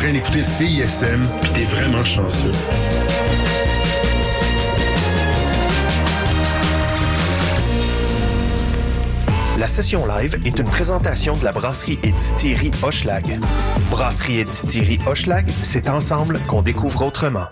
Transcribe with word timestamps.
train 0.00 0.12
d'écouter 0.14 0.42
CISM, 0.42 1.20
puis 1.42 1.50
t'es 1.52 1.64
vraiment 1.64 2.02
chanceux. 2.02 2.52
La 9.58 9.66
session 9.66 10.06
live 10.06 10.40
est 10.46 10.58
une 10.58 10.64
présentation 10.64 11.36
de 11.36 11.44
la 11.44 11.52
brasserie 11.52 11.98
et 12.02 12.12
distillerie 12.12 12.70
Hochelag. 12.82 13.38
Brasserie 13.90 14.38
et 14.38 14.44
distillerie 14.44 15.00
Hochelag, 15.06 15.46
c'est 15.50 15.90
ensemble 15.90 16.40
qu'on 16.48 16.62
découvre 16.62 17.04
autrement. 17.04 17.48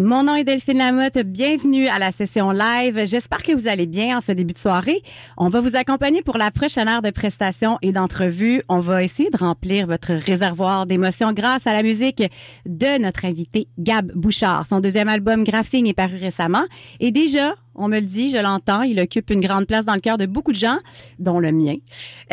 Mon 0.00 0.22
nom 0.22 0.34
est 0.34 0.44
Delphine 0.44 0.78
Lamotte. 0.78 1.18
Bienvenue 1.18 1.86
à 1.86 1.98
la 1.98 2.10
session 2.10 2.52
live. 2.52 3.04
J'espère 3.04 3.42
que 3.42 3.52
vous 3.52 3.68
allez 3.68 3.86
bien 3.86 4.16
en 4.16 4.20
ce 4.22 4.32
début 4.32 4.54
de 4.54 4.58
soirée. 4.58 5.02
On 5.36 5.50
va 5.50 5.60
vous 5.60 5.76
accompagner 5.76 6.22
pour 6.22 6.38
la 6.38 6.50
prochaine 6.50 6.88
heure 6.88 7.02
de 7.02 7.10
prestations 7.10 7.76
et 7.82 7.92
d'entrevues. 7.92 8.62
On 8.70 8.78
va 8.78 9.04
essayer 9.04 9.28
de 9.28 9.36
remplir 9.36 9.86
votre 9.86 10.14
réservoir 10.14 10.86
d'émotions 10.86 11.34
grâce 11.34 11.66
à 11.66 11.74
la 11.74 11.82
musique 11.82 12.22
de 12.64 12.98
notre 12.98 13.26
invité 13.26 13.68
Gab 13.78 14.10
Bouchard. 14.14 14.64
Son 14.64 14.80
deuxième 14.80 15.08
album 15.08 15.44
Graphing 15.44 15.86
est 15.86 15.92
paru 15.92 16.16
récemment 16.16 16.64
et 16.98 17.10
déjà, 17.12 17.54
on 17.74 17.88
me 17.88 18.00
le 18.00 18.06
dit, 18.06 18.30
je 18.30 18.38
l'entends, 18.38 18.80
il 18.80 18.98
occupe 19.00 19.28
une 19.28 19.42
grande 19.42 19.66
place 19.66 19.84
dans 19.84 19.94
le 19.94 20.00
cœur 20.00 20.16
de 20.16 20.24
beaucoup 20.24 20.52
de 20.52 20.56
gens, 20.56 20.78
dont 21.18 21.38
le 21.38 21.52
mien. 21.52 21.76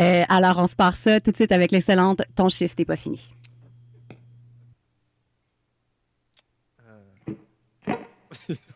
Euh, 0.00 0.24
alors, 0.30 0.56
on 0.58 0.66
se 0.66 0.74
part 0.74 0.96
ça 0.96 1.20
tout 1.20 1.32
de 1.32 1.36
suite 1.36 1.52
avec 1.52 1.70
l'excellente 1.70 2.22
Ton 2.34 2.48
shift 2.48 2.78
n'est 2.78 2.86
pas 2.86 2.96
fini. 2.96 3.28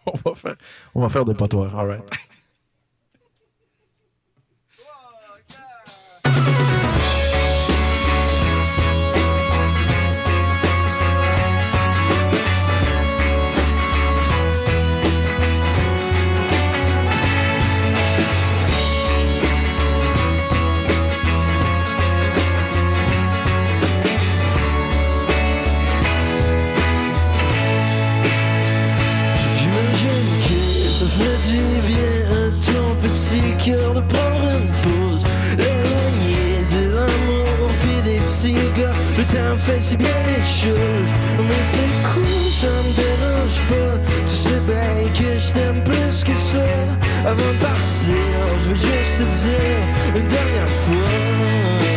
on 0.07 0.19
va 0.25 0.35
faire, 0.35 0.57
on 0.95 1.01
va 1.01 1.09
faire 1.09 1.25
des 1.25 1.35
patoirs. 1.35 1.79
All 1.79 1.87
right. 1.87 2.03
Temps 39.53 39.59
fait 39.59 39.81
si 39.83 39.99
bien 39.99 40.09
les 40.27 40.41
choses. 40.41 41.13
Mais 41.37 41.65
c'est 41.65 42.15
cool, 42.15 42.51
ça 42.59 42.69
me 42.69 42.93
dérange 42.97 43.61
pas. 43.69 43.99
Tu 44.25 44.35
sais 44.35 44.61
bien 44.67 45.13
que 45.13 45.39
je 45.39 45.53
t'aime 45.53 45.85
plus 45.85 46.25
que 46.25 46.35
ça. 46.35 46.65
Avant 47.27 47.53
de 47.53 47.59
partir, 47.59 48.15
je 48.65 48.71
veux 48.71 48.75
juste 48.75 49.19
te 49.19 49.47
dire 49.47 50.17
Une 50.17 50.27
dernière 50.27 50.73
fois 50.73 51.92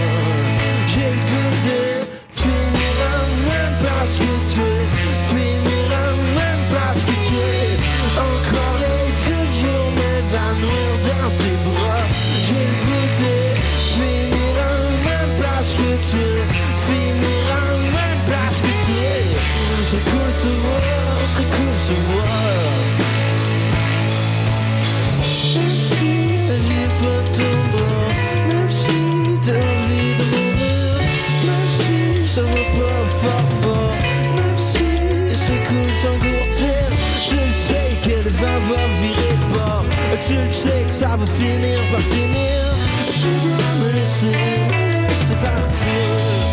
Tu 40.27 40.33
sais 40.51 40.83
que 40.87 40.93
ça 40.93 41.15
va 41.15 41.25
finir 41.25 41.79
par 41.91 41.99
finir. 41.99 42.63
Tu 43.13 43.27
dois 43.45 43.73
me 43.79 43.91
laisser, 43.93 44.25
me 44.25 45.07
laisser 45.07 45.35
partir 45.35 46.45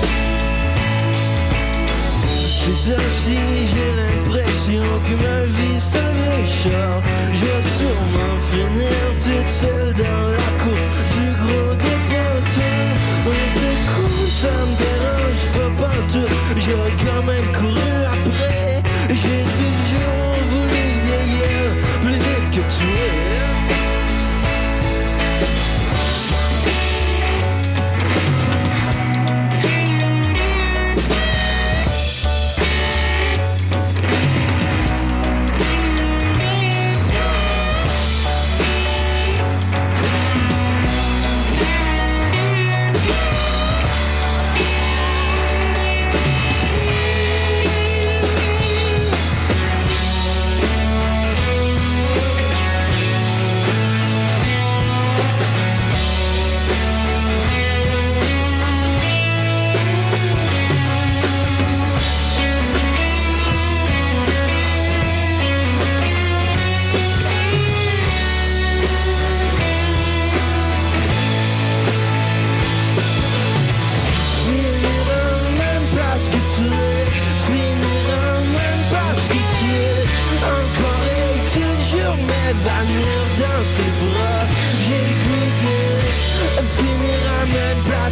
c'est 2.64 2.94
ainsi, 2.94 3.36
j'ai 3.72 3.90
l'impression 3.96 4.84
que 5.04 5.14
ma 5.24 5.42
vie 5.42 5.80
c'est 5.80 5.98
un 5.98 6.10
vieux 6.12 6.46
char 6.46 7.02
Je 7.32 7.44
vais 7.44 7.68
sûrement 7.76 8.38
finir 8.38 8.92
toute 9.14 9.48
seule 9.48 9.92
dans 9.94 10.30
la 10.30 10.50
cour 10.62 10.82
du 11.14 11.26
gros 11.42 11.74
déporteur 11.74 12.88
Mais 13.26 13.46
c'est 13.54 13.80
cool, 13.90 14.28
ça 14.30 14.54
me 14.68 14.74
dérange 14.78 15.46
pas 15.56 15.84
partout 15.84 16.28
J'aurais 16.56 16.96
quand 17.04 17.22
même 17.26 17.52
couru 17.52 17.90
après. 18.06 18.82
J'ai 19.08 19.42
toujours 19.60 20.34
voulu 20.50 20.82
vieillir 21.04 21.76
plus 22.00 22.12
vite 22.12 22.50
que 22.52 22.60
toi 22.60 22.72
Finir 22.78 23.21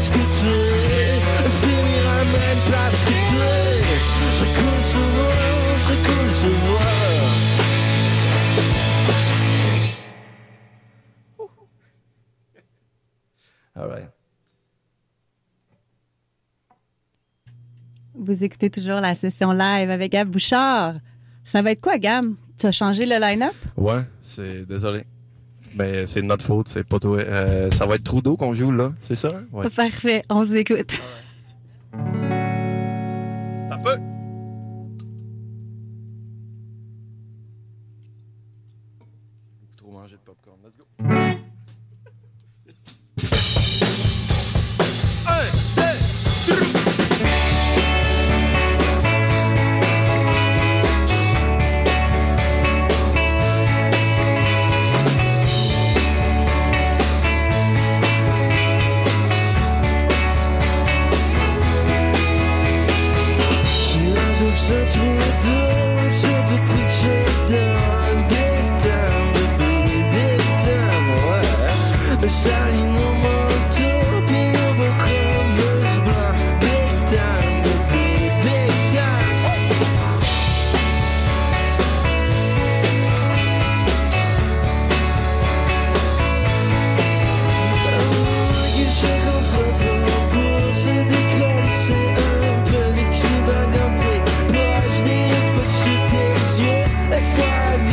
place 0.00 0.11
que 0.11 0.25
tu 0.41 0.49
es 0.49 1.21
Finir 1.61 2.06
en 2.06 2.25
même 2.33 2.61
place 2.69 3.03
que 3.05 3.11
tu 3.11 3.37
es 3.37 3.81
voir, 4.94 5.37
c'est 5.87 6.03
cool 6.06 6.27
de 6.27 6.33
se 6.33 6.47
voir 6.47 6.91
All 13.77 13.89
right. 13.89 14.10
Vous 18.15 18.45
écoutez 18.45 18.69
toujours 18.69 19.01
la 19.01 19.15
session 19.15 19.53
live 19.53 19.89
avec 19.89 20.13
Gab 20.13 20.28
Bouchard. 20.28 20.97
Ça 21.45 21.63
va 21.63 21.71
être 21.71 21.80
quoi, 21.80 21.97
Gab? 21.97 22.27
Tu 22.59 22.66
as 22.66 22.72
changé 22.72 23.07
le 23.07 23.19
line-up? 23.19 23.54
Ouais, 23.78 24.03
c'est 24.19 24.66
désolé. 24.66 25.04
Ben, 25.75 26.07
c'est 26.07 26.21
de 26.22 26.27
notre 26.27 26.45
faute, 26.45 26.69
c'est 26.69 26.84
pas 26.84 26.99
toi. 26.99 27.19
Euh, 27.19 27.71
ça 27.71 27.87
va 27.87 27.95
être 27.95 28.05
Trudeau 28.05 28.37
qu'on 28.37 28.55
joue 28.55 28.72
là, 28.72 28.93
c'est 29.03 29.17
ça? 29.17 29.28
Ouais. 29.53 29.69
Parfait, 29.69 30.22
on 30.28 30.43
vous 30.43 30.57
écoute. 30.57 31.01
T'as 31.93 33.78
peu. 33.78 34.09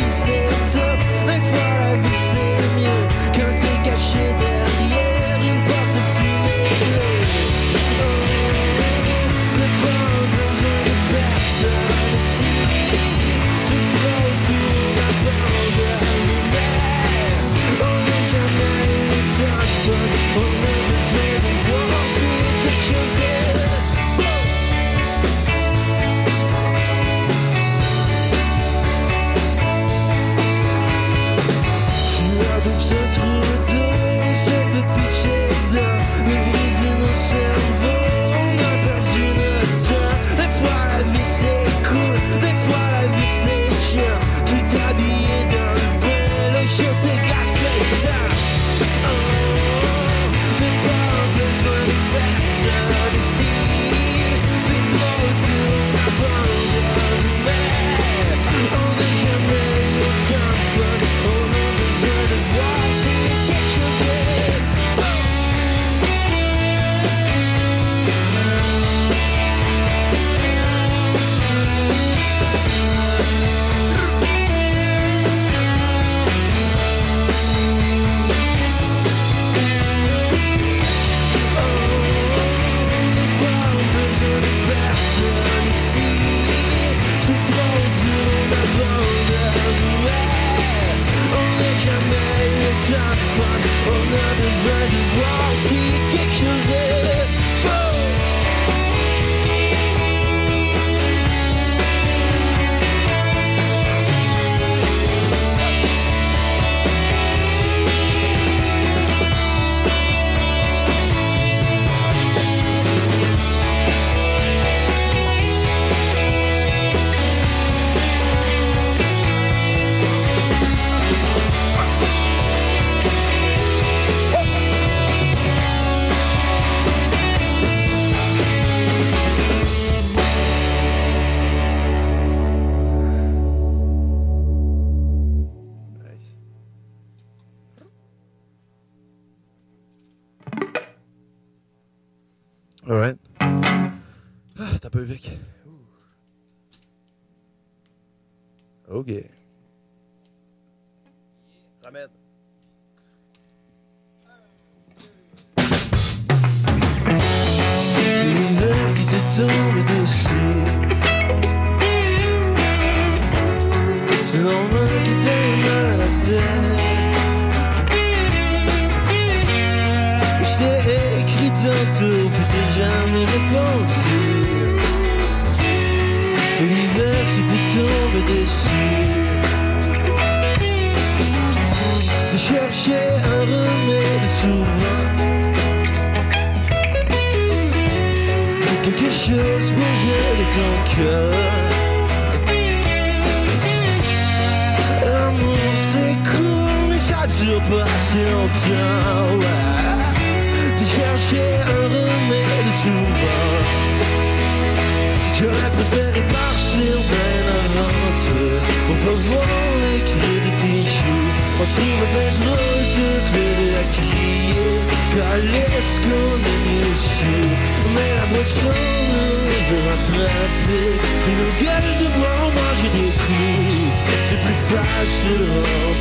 dizer. 0.07 0.56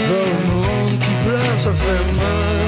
Dans 0.09 0.27
le 0.33 0.39
monde 0.51 0.97
qui 0.99 1.15
pleure, 1.25 1.59
ça 1.59 1.73
fait 1.73 2.07
mal. 2.21 2.61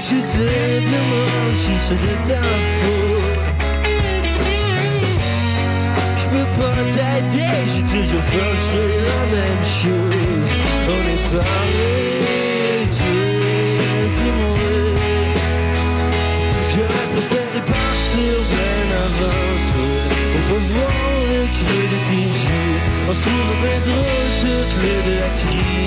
Tu 0.00 0.18
te 0.32 0.46
demandes 0.94 1.56
si 1.56 1.74
c'est 1.80 2.00
de 2.06 2.14
ta 2.28 2.42
faute. 2.76 3.34
Je 6.18 6.24
peux 6.28 6.48
pas 6.60 6.78
t'aider. 6.94 7.54
J'ai 7.66 7.82
toujours 7.82 8.26
pensé 8.36 8.82
la 9.10 9.22
même 9.34 9.64
chose. 9.80 10.50
On 10.88 11.00
est 11.02 11.24
parlé. 11.34 12.05
On 19.18 20.42
peut 20.50 20.64
voir 20.74 20.92
le 21.30 21.40
clé 21.56 21.80
de 21.92 21.98
tes 22.08 22.28
yeux. 22.44 22.76
On 23.08 23.14
se 23.14 23.20
trouve 23.20 23.52
bien 23.62 23.80
drôle 23.88 24.28
toutes 24.42 24.76
les 24.82 24.98
deux 25.06 25.20
à 25.22 25.30
crier. 25.40 25.86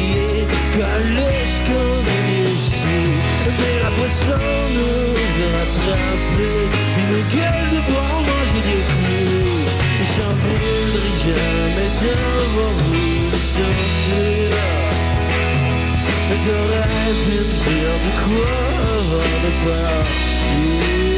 Calèche 0.79 1.59
qu'on 1.65 1.99
est 2.07 2.49
ici 2.49 2.99
Mais 3.59 3.75
la 3.83 3.91
poisson 3.91 4.39
nous 4.75 5.13
a 5.43 5.57
rattrapés 5.57 6.67
Puis 6.93 7.05
nos 7.11 7.23
de 7.73 7.79
bois 7.87 8.09
ont 8.15 8.23
mangé 8.29 8.59
des 8.69 8.83
coups 8.89 9.67
Et 9.99 10.07
j'en 10.13 10.33
voudrais 10.41 11.15
jamais 11.25 11.89
d'avoir 12.01 12.71
voulu 12.79 13.09
sortir 13.55 14.51
Mais 16.29 16.39
t'aurais 16.45 16.89
pu 17.25 17.35
me 17.47 17.55
dire 17.65 17.95
de 18.05 18.11
quoi 18.23 18.53
avant 18.97 19.37
de 19.43 19.51
partir 19.65 21.08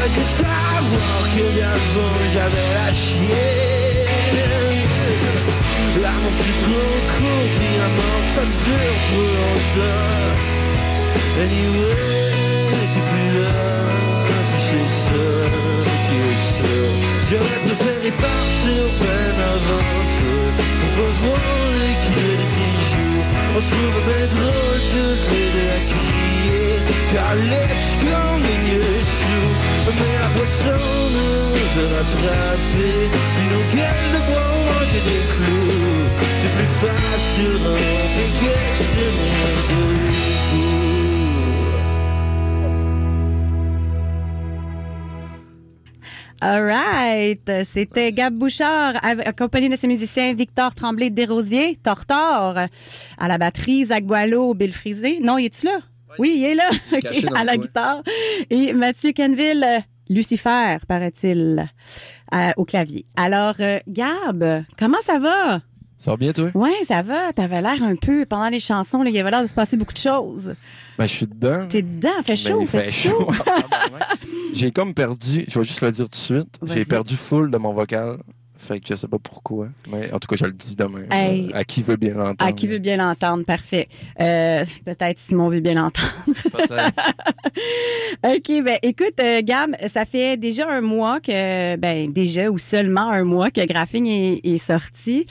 J'aurais 0.00 0.12
dû 0.12 0.24
savoir 0.24 1.20
que 1.36 1.44
bien 1.52 1.68
avant 1.68 2.16
j'avais 2.32 2.68
la 2.72 2.90
chienne 2.94 3.28
L'amour 6.00 6.32
c'est 6.40 6.58
trop 6.64 6.96
court, 7.12 7.48
puis 7.58 7.72
la 7.76 7.88
mort 7.98 8.26
ça 8.34 8.40
dure 8.40 8.96
trop 9.08 9.30
longtemps 9.36 10.32
Anyway, 11.42 12.78
t'es 12.92 13.04
plus 13.10 13.32
là, 13.42 13.52
puis 14.48 14.62
c'est 14.70 14.90
ça 15.04 15.22
qui 16.06 16.16
est 16.30 16.42
sûr 16.56 16.90
J'aurais 17.30 17.60
préféré 17.66 18.10
partir 18.12 18.82
ben 19.00 19.36
avant 19.52 19.84
toi 20.16 20.40
Pour 20.80 20.92
revoir 21.04 21.44
l'équilibre 21.78 22.48
des 22.56 22.76
jours. 22.88 23.24
On 23.54 23.60
se 23.60 23.68
trouve 23.68 23.98
bien 24.06 24.24
drôle 24.34 24.80
toutes 24.92 25.26
les 25.30 25.48
deux 25.52 25.68
à 25.68 26.19
des 28.42 28.58
yeux 28.72 29.02
sous 29.18 29.50
Mais 29.98 30.14
la 30.20 30.28
poisson 30.34 30.80
nous 31.14 31.80
a 31.80 31.96
rattrapés 31.96 33.06
Puis 33.36 33.46
nos 33.52 33.64
gueules 33.74 34.10
de 34.14 34.20
bois 34.28 34.50
mangé 34.66 35.00
des 35.04 35.22
clous 35.32 36.08
C'est 36.40 36.52
plus 36.56 36.72
facile 36.82 37.56
de 37.64 37.70
ramper 37.70 38.30
que 38.40 38.54
de 38.96 39.08
All 46.42 46.64
right. 46.64 47.64
C'était 47.64 48.12
Gab 48.12 48.32
Bouchard, 48.32 48.94
accompagné 49.02 49.68
de 49.68 49.76
ses 49.76 49.86
musiciens 49.86 50.32
Victor 50.32 50.74
Tremblay 50.74 51.10
Desrosiers, 51.10 51.76
Tortor, 51.76 52.56
à 53.18 53.28
la 53.28 53.36
batterie, 53.36 53.84
Zach 53.84 54.04
Boileau, 54.04 54.54
Bill 54.54 54.72
Frisé. 54.72 55.18
Non, 55.20 55.36
il 55.36 55.44
est-tu 55.44 55.66
là? 55.66 55.80
Oui, 56.18 56.34
il 56.36 56.44
est 56.44 56.54
là. 56.54 56.68
À 57.34 57.44
la 57.44 57.54
coin. 57.54 57.62
guitare. 57.62 58.02
Et 58.50 58.72
Mathieu 58.72 59.12
Canville, 59.12 59.64
Lucifer, 60.08 60.78
paraît-il, 60.88 61.66
euh, 62.34 62.50
au 62.56 62.64
clavier. 62.64 63.04
Alors, 63.16 63.54
euh, 63.60 63.78
Gab, 63.88 64.62
comment 64.78 65.00
ça 65.02 65.18
va? 65.18 65.60
Ça 65.98 66.12
va 66.12 66.16
bien, 66.16 66.32
toi? 66.32 66.50
Ouais, 66.54 66.72
ça 66.84 67.02
va. 67.02 67.32
T'avais 67.32 67.60
l'air 67.60 67.82
un 67.82 67.94
peu, 67.94 68.24
pendant 68.24 68.48
les 68.48 68.58
chansons, 68.58 69.02
là, 69.02 69.10
il 69.10 69.16
y 69.16 69.18
avait 69.18 69.30
l'air 69.30 69.42
de 69.42 69.46
se 69.46 69.52
passer 69.54 69.76
beaucoup 69.76 69.92
de 69.92 69.98
choses. 69.98 70.54
Ben, 70.98 71.06
je 71.06 71.12
suis 71.14 71.26
dedans. 71.26 71.66
T'es 71.68 71.82
dedans, 71.82 72.08
fait 72.24 72.32
Ben, 72.32 72.36
chaud, 72.36 72.58
il 72.62 72.66
fait 72.66 72.86
fait 72.86 73.08
chaud. 73.10 73.28
J'ai 74.54 74.70
comme 74.70 74.94
perdu, 74.94 75.44
je 75.46 75.58
vais 75.58 75.64
juste 75.64 75.80
le 75.80 75.92
dire 75.92 76.06
tout 76.06 76.10
de 76.10 76.16
suite, 76.16 76.58
j'ai 76.64 76.84
perdu 76.84 77.16
full 77.16 77.50
de 77.50 77.56
mon 77.58 77.72
vocal. 77.72 78.18
Fait 78.60 78.78
que 78.78 78.88
je 78.90 78.94
sais 78.94 79.08
pas 79.08 79.18
pourquoi. 79.18 79.68
Mais 79.90 80.12
en 80.12 80.18
tout 80.18 80.28
cas, 80.28 80.36
je 80.36 80.44
le 80.44 80.52
dis 80.52 80.76
demain. 80.76 81.04
Hey. 81.10 81.50
À 81.54 81.64
qui 81.64 81.82
veut 81.82 81.96
bien 81.96 82.12
l'entendre. 82.12 82.44
À 82.44 82.52
qui 82.52 82.66
veut 82.66 82.78
bien 82.78 82.98
l'entendre, 82.98 83.44
parfait. 83.44 83.88
Euh, 84.20 84.64
Peut-être 84.84 85.18
Simon 85.18 85.48
veut 85.48 85.60
bien 85.60 85.74
l'entendre. 85.74 86.12
Peut-être. 86.26 87.00
OK, 88.22 88.62
ben 88.64 88.78
écoute, 88.82 89.18
euh, 89.20 89.40
Gab, 89.42 89.74
ça 89.88 90.04
fait 90.04 90.36
déjà 90.36 90.68
un 90.68 90.82
mois 90.82 91.20
que, 91.20 91.76
ben 91.76 92.12
déjà 92.12 92.50
ou 92.50 92.58
seulement 92.58 93.08
un 93.08 93.24
mois 93.24 93.50
que 93.50 93.64
Graphing 93.66 94.06
est, 94.06 94.40
est 94.44 94.58
sorti. 94.58 95.24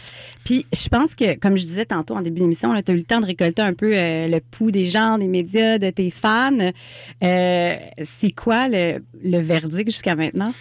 Puis 0.43 0.65
je 0.73 0.87
pense 0.89 1.13
que, 1.15 1.37
comme 1.37 1.55
je 1.55 1.65
disais 1.65 1.85
tantôt 1.85 2.15
en 2.15 2.21
début 2.21 2.41
d'émission, 2.41 2.73
tu 2.81 2.91
as 2.91 2.95
eu 2.95 2.97
le 2.97 3.03
temps 3.03 3.19
de 3.19 3.27
récolter 3.27 3.61
un 3.61 3.73
peu 3.73 3.95
euh, 3.95 4.27
le 4.27 4.39
pouls 4.39 4.71
des 4.71 4.85
gens, 4.85 5.19
des 5.19 5.27
médias, 5.27 5.77
de 5.77 5.91
tes 5.91 6.09
fans. 6.09 6.71
Euh, 7.23 7.75
C'est 8.03 8.31
quoi 8.31 8.67
le, 8.67 9.03
le 9.23 9.39
verdict 9.39 9.91
jusqu'à 9.91 10.15
maintenant? 10.15 10.51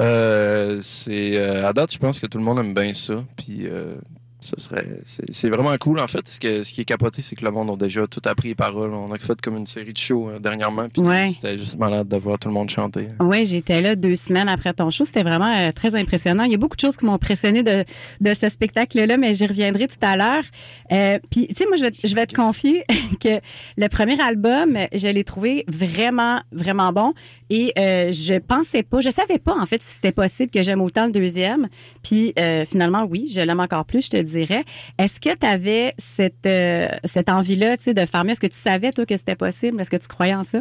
Euh, 0.00 0.80
c'est 0.80 1.36
euh, 1.36 1.68
à 1.68 1.72
date, 1.72 1.92
je 1.92 1.98
pense 1.98 2.18
que 2.18 2.26
tout 2.26 2.38
le 2.38 2.44
monde 2.44 2.58
aime 2.58 2.74
bien 2.74 2.94
ça. 2.94 3.22
Puis 3.36 3.66
euh, 3.66 3.96
ça 4.40 4.56
serait, 4.58 4.86
c'est 5.04 5.48
vraiment 5.48 5.76
cool 5.78 6.00
en 6.00 6.06
fait. 6.08 6.26
Ce, 6.26 6.40
que, 6.40 6.62
ce 6.62 6.72
qui 6.72 6.80
est 6.80 6.84
capoté, 6.84 7.22
c'est 7.22 7.36
que 7.36 7.44
le 7.44 7.50
monde 7.50 7.70
a 7.70 7.76
déjà 7.76 8.06
tout 8.06 8.22
appris 8.24 8.48
les 8.48 8.54
paroles. 8.54 8.92
On 8.94 9.12
a 9.12 9.18
fait 9.18 9.40
comme 9.40 9.56
une 9.56 9.66
série 9.66 9.92
de 9.92 9.98
shows 9.98 10.30
euh, 10.30 10.38
dernièrement. 10.38 10.88
Puis 10.88 11.02
Ouais. 11.02 11.28
c'était 11.30 11.58
juste 11.58 11.78
malade 11.78 12.08
de 12.08 12.16
voir 12.16 12.38
tout 12.38 12.48
le 12.48 12.54
monde 12.54 12.70
chanter. 12.70 13.08
Oui, 13.20 13.44
j'étais 13.44 13.80
là 13.80 13.96
deux 13.96 14.14
semaines 14.14 14.48
après 14.48 14.72
ton 14.72 14.90
show. 14.90 15.04
C'était 15.04 15.22
vraiment 15.22 15.52
euh, 15.54 15.72
très 15.72 15.94
impressionnant. 15.96 16.44
Il 16.44 16.52
y 16.52 16.54
a 16.54 16.58
beaucoup 16.58 16.76
de 16.76 16.80
choses 16.80 16.96
qui 16.96 17.04
m'ont 17.04 17.14
impressionné 17.14 17.62
de, 17.62 17.84
de 18.20 18.34
ce 18.34 18.48
spectacle-là, 18.48 19.16
mais 19.16 19.32
j'y 19.34 19.46
reviendrai 19.46 19.86
tout 19.88 19.96
à 20.02 20.16
l'heure. 20.16 20.44
Euh, 20.92 21.18
Puis, 21.30 21.46
tu 21.48 21.54
sais, 21.56 21.66
moi, 21.66 21.76
je 21.76 21.82
vais, 21.84 21.92
je 22.02 22.14
vais 22.14 22.26
te 22.26 22.34
confier 22.34 22.84
que 23.20 23.40
le 23.76 23.88
premier 23.88 24.20
album, 24.20 24.76
je 24.94 25.08
l'ai 25.08 25.24
trouvé 25.24 25.64
vraiment, 25.68 26.40
vraiment 26.52 26.92
bon. 26.92 27.12
Et 27.50 27.72
je 27.76 28.38
pensais 28.38 28.82
pas, 28.82 29.00
je 29.00 29.10
savais 29.10 29.38
pas, 29.38 29.54
en 29.58 29.66
fait, 29.66 29.82
si 29.82 29.96
c'était 29.96 30.12
possible 30.12 30.50
que 30.50 30.62
j'aime 30.62 30.80
autant 30.80 31.06
le 31.06 31.12
deuxième. 31.12 31.68
Puis, 32.02 32.32
finalement, 32.66 33.04
oui, 33.04 33.30
je 33.32 33.40
l'aime 33.40 33.60
encore 33.60 33.84
plus, 33.84 34.04
je 34.06 34.10
te 34.10 34.22
dirais. 34.30 34.64
Est-ce 34.98 35.20
que 35.20 35.34
tu 35.36 35.46
avais 35.46 35.92
cette, 35.98 36.46
euh, 36.46 36.88
cette 37.04 37.28
envie-là, 37.28 37.76
de 37.76 38.04
faire 38.06 38.24
mieux? 38.24 38.30
Est-ce 38.30 38.40
que 38.40 38.46
tu 38.46 38.56
savais, 38.56 38.92
toi, 38.92 39.06
que 39.06 39.16
c'était 39.16 39.36
possible? 39.36 39.80
Est-ce 39.80 39.90
que 39.90 39.96
tu 39.96 40.08
croyais 40.08 40.34
en 40.34 40.42
ça? 40.44 40.60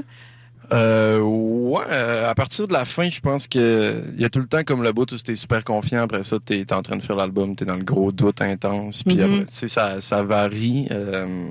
Euh, 0.72 1.20
ouais, 1.20 1.82
euh, 1.90 2.30
à 2.30 2.36
partir 2.36 2.68
de 2.68 2.74
la 2.74 2.86
fin, 2.86 3.10
je 3.10 3.20
pense 3.22 3.48
que 3.48 4.04
il 4.16 4.22
y 4.22 4.26
a 4.26 4.30
tout 4.30 4.40
le 4.40 4.46
temps 4.46 4.64
comme 4.64 4.84
le 4.84 4.92
bout 4.92 5.12
où 5.12 5.18
t'es 5.18 5.36
super 5.36 5.64
confiant. 5.64 6.04
Après 6.04 6.24
ça, 6.24 6.38
t'es 6.44 6.60
es 6.60 6.74
en 6.74 6.84
train 6.84 6.96
de 6.98 7.02
faire 7.02 7.16
l'album, 7.16 7.56
t'es 7.56 7.66
dans 7.66 7.76
le 7.76 7.84
gros 7.84 8.12
doute 8.12 8.42
intense. 8.42 9.02
Puis 9.04 9.16
Mhm. 9.16 9.24
après, 9.24 9.44
tu 9.46 9.52
sais, 9.54 9.68
ça, 9.68 10.00
ça 10.00 10.22
varie. 10.22 10.88
Euh, 10.92 11.48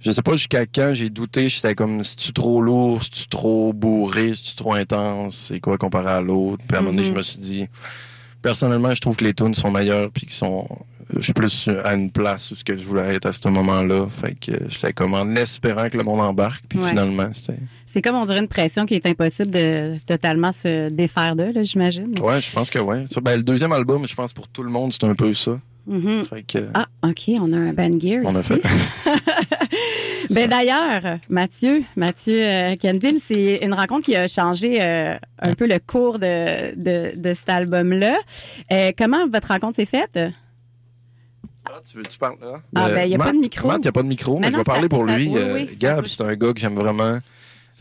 je 0.00 0.10
sais 0.10 0.22
pas 0.22 0.32
jusqu'à 0.32 0.66
quand 0.66 0.90
j'ai 0.94 1.10
douté. 1.10 1.48
J'étais 1.48 1.76
comme, 1.76 2.02
c'est-tu 2.02 2.32
trop 2.32 2.60
lourd, 2.60 3.04
c'est-tu 3.04 3.28
trop 3.28 3.72
bourré, 3.72 4.32
c'est-tu 4.34 4.56
trop 4.56 4.74
intense, 4.74 5.36
c'est 5.36 5.60
quoi 5.60 5.78
comparé 5.78 6.10
à 6.10 6.20
l'autre? 6.20 6.64
Puis 6.66 6.76
à 6.76 6.80
un 6.80 6.82
moment 6.82 6.96
donné, 6.96 7.06
je 7.06 7.12
me 7.12 7.22
suis 7.22 7.38
dit, 7.38 7.68
personnellement, 8.42 8.94
je 8.94 9.00
trouve 9.00 9.16
que 9.16 9.24
les 9.24 9.34
tunes 9.34 9.54
sont 9.54 9.70
meilleures 9.70 10.10
puis 10.10 10.22
qu'ils 10.26 10.34
sont 10.34 10.66
je 11.14 11.20
suis 11.20 11.32
plus 11.34 11.68
à 11.84 11.92
une 11.92 12.10
place 12.10 12.50
où 12.52 12.54
ce 12.54 12.64
que 12.64 12.74
je 12.74 12.86
voulais 12.86 13.16
être 13.16 13.26
à 13.26 13.32
ce 13.34 13.46
moment-là. 13.48 14.06
Fait 14.08 14.34
que 14.34 14.52
j'étais 14.70 14.94
comme 14.94 15.12
en 15.12 15.36
espérant 15.36 15.90
que 15.90 15.98
le 15.98 16.04
monde 16.04 16.20
embarque. 16.20 16.64
Puis 16.66 16.78
Ouais. 16.78 16.88
finalement, 16.88 17.28
c'était... 17.32 17.58
C'est 17.84 18.00
comme 18.00 18.16
on 18.16 18.24
dirait 18.24 18.38
une 18.40 18.48
pression 18.48 18.86
qui 18.86 18.94
est 18.94 19.04
impossible 19.04 19.50
de 19.50 19.92
totalement 20.06 20.52
se 20.52 20.88
défaire 20.90 21.36
de, 21.36 21.44
là, 21.54 21.62
j'imagine. 21.64 22.14
Ouais, 22.22 22.40
je 22.40 22.50
pense 22.50 22.70
que 22.70 22.78
ouais. 22.78 23.04
Ça, 23.10 23.20
ben, 23.20 23.36
le 23.36 23.42
deuxième 23.42 23.72
album, 23.72 24.08
je 24.08 24.14
pense 24.14 24.32
pour 24.32 24.48
tout 24.48 24.62
le 24.62 24.70
monde, 24.70 24.90
c'est 24.94 25.04
un 25.04 25.14
peu 25.14 25.34
ça. 25.34 25.58
Mhm. 25.86 26.24
Fait 26.24 26.42
que, 26.44 26.58
Ah, 26.72 26.86
OK, 27.02 27.22
on 27.40 27.52
a 27.52 27.58
un 27.58 27.72
band 27.74 27.98
gear 28.00 28.22
on 28.24 28.34
a 28.34 28.40
ici. 28.40 28.54
fait. 28.54 28.62
Ben 30.34 30.48
d'ailleurs, 30.48 31.18
Mathieu, 31.28 31.82
Mathieu 31.96 32.42
euh, 32.42 32.74
Kenville, 32.76 33.20
c'est 33.20 33.56
une 33.62 33.74
rencontre 33.74 34.04
qui 34.04 34.16
a 34.16 34.26
changé 34.26 34.82
euh, 34.82 35.14
un 35.40 35.52
peu 35.54 35.66
le 35.66 35.78
cours 35.78 36.18
de, 36.18 36.74
de, 36.76 37.12
de 37.16 37.34
cet 37.34 37.48
album-là. 37.48 38.16
Euh, 38.72 38.92
comment 38.96 39.26
votre 39.28 39.48
rencontre 39.48 39.76
s'est 39.76 39.84
faite? 39.84 40.18
Ah, 41.64 41.80
tu 41.88 41.96
veux 41.96 42.02
tu 42.04 42.18
parles 42.18 42.36
là? 42.40 42.54
Ah, 42.74 42.88
ben, 42.90 43.08
y 43.08 43.14
a 43.14 43.18
pas 43.18 43.32
de 43.32 43.38
micro. 43.38 43.68
Matt, 43.68 43.78
il 43.78 43.82
n'y 43.82 43.88
a 43.88 43.92
pas 43.92 44.02
de 44.02 44.08
micro, 44.08 44.38
mais, 44.38 44.46
Mais 44.48 44.52
je 44.52 44.56
vais 44.58 44.64
parler 44.64 44.88
pour 44.88 45.06
ça- 45.06 45.16
lui. 45.16 45.28
oui, 45.28 45.40
oui, 45.52 45.66
ça 45.68 45.74
Gab, 45.78 46.06
c'est 46.06 46.20
un 46.22 46.34
gars 46.34 46.52
que 46.52 46.60
j'aime 46.60 46.74
vraiment, 46.74 47.18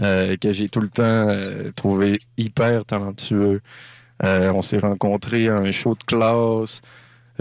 euh, 0.02 0.38
que 0.38 0.52
j'ai 0.54 0.70
tout 0.70 0.82
le 0.82 0.90
temps 0.90 1.04
euh, 1.04 1.72
trouvé 1.76 2.20
hyper 2.38 2.86
talentueux. 2.86 3.62
Euh, 4.24 4.52
on 4.54 4.62
s'est 4.62 4.78
rencontrés 4.78 5.48
à 5.50 5.56
un 5.56 5.72
show 5.72 5.96
de 5.96 6.04
classe. 6.04 6.82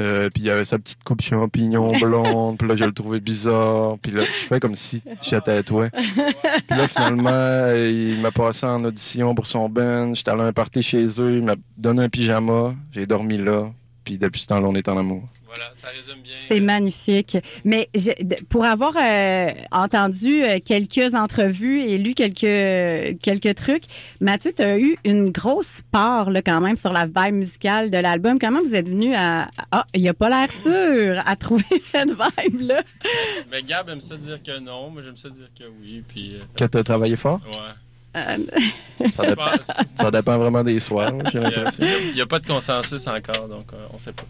Euh, 0.01 0.31
puis 0.33 0.45
il 0.45 0.51
avait 0.51 0.65
sa 0.65 0.79
petite 0.79 1.03
coupe 1.05 1.21
champignon 1.21 1.89
blonde, 2.01 2.59
puis 2.59 2.67
là 2.67 2.75
je 2.75 2.85
le 2.85 2.93
trouvais 2.93 3.21
bizarre, 3.21 3.97
puis 4.01 4.13
là 4.13 4.23
je 4.25 4.47
fais 4.47 4.59
comme 4.59 4.75
si 4.75 5.03
j'étais 5.21 5.63
toi. 5.63 5.89
Puis 5.91 6.79
là 6.79 6.89
finalement 6.89 7.73
il 7.75 8.21
m'a 8.21 8.31
passé 8.31 8.67
en 8.67 8.83
audition 8.85 9.35
pour 9.35 9.47
son 9.47 9.69
band, 9.69 10.15
j'étais 10.15 10.31
allé 10.31 10.43
à 10.43 10.47
un 10.47 10.53
party 10.53 10.83
chez 10.83 11.05
eux, 11.21 11.37
il 11.37 11.45
m'a 11.45 11.55
donné 11.77 12.05
un 12.05 12.09
pyjama, 12.09 12.75
j'ai 12.93 13.07
dormi 13.07 13.37
là, 13.37 13.71
puis 14.05 14.17
depuis 14.17 14.41
ce 14.41 14.47
temps-là 14.47 14.67
on 14.67 14.75
est 14.75 14.89
en 14.89 14.97
amour. 14.97 15.23
Voilà, 15.53 15.71
ça 15.75 15.89
résume 15.89 16.23
bien. 16.23 16.35
C'est 16.37 16.61
magnifique. 16.61 17.37
Mais 17.65 17.89
je- 17.95 18.13
pour 18.49 18.65
avoir 18.65 18.93
euh, 18.97 19.51
entendu 19.73 20.45
euh, 20.45 20.59
quelques 20.65 21.15
entrevues 21.15 21.81
et 21.83 21.99
lu 21.99 22.15
quelques, 22.15 23.19
quelques 23.21 23.55
trucs, 23.57 23.83
Mathieu, 24.21 24.53
tu 24.57 24.63
as 24.63 24.79
eu 24.79 24.97
une 25.05 25.29
grosse 25.31 25.83
part 25.91 26.31
là, 26.31 26.41
quand 26.43 26.61
même 26.61 26.77
sur 26.77 26.93
la 26.93 27.07
vibe 27.07 27.35
musicale 27.35 27.91
de 27.91 27.99
l'album. 27.99 28.39
Comment 28.39 28.61
vous 28.61 28.77
êtes 28.77 28.89
venu 28.89 29.15
à... 29.15 29.49
Ah, 29.73 29.87
il 29.95 30.07
a 30.09 30.15
pas 30.15 30.29
l'air 30.29 30.53
sûr 30.53 31.21
à 31.27 31.35
trouver 31.37 31.65
cette 31.85 32.11
vibe-là? 32.11 32.83
Mais 33.51 33.63
Gab 33.63 33.89
aime 33.89 34.01
ça 34.01 34.17
dire 34.17 34.41
que 34.43 34.59
non, 34.61 34.91
moi 34.91 35.03
j'aime 35.03 35.17
ça 35.17 35.31
dire 35.31 35.49
que 35.59 35.65
oui, 35.83 36.03
puis... 36.07 36.37
euh, 36.37 36.41
Que 36.57 36.65
t'as 36.65 36.83
travaillé 36.85 37.17
fort? 37.17 37.41
ouais. 37.47 37.59
Ça 38.13 39.27
dépend, 39.31 39.51
pense- 39.57 39.71
ça 39.97 40.11
dépend 40.11 40.37
vraiment 40.37 40.63
des 40.65 40.79
soirs, 40.81 41.13
j'ai 41.33 41.39
Il 41.39 41.43
y 41.43 41.47
a- 41.47 41.51
l'impression. 41.51 41.87
Il 42.09 42.15
n'y 42.15 42.21
a, 42.21 42.27
pas 42.27 42.39
de 42.39 42.47
consensus 42.47 43.07
encore, 43.07 43.49
donc 43.49 43.67
euh, 43.73 43.87
on 43.95 43.99
sait 43.99 44.13
pas. 44.13 44.25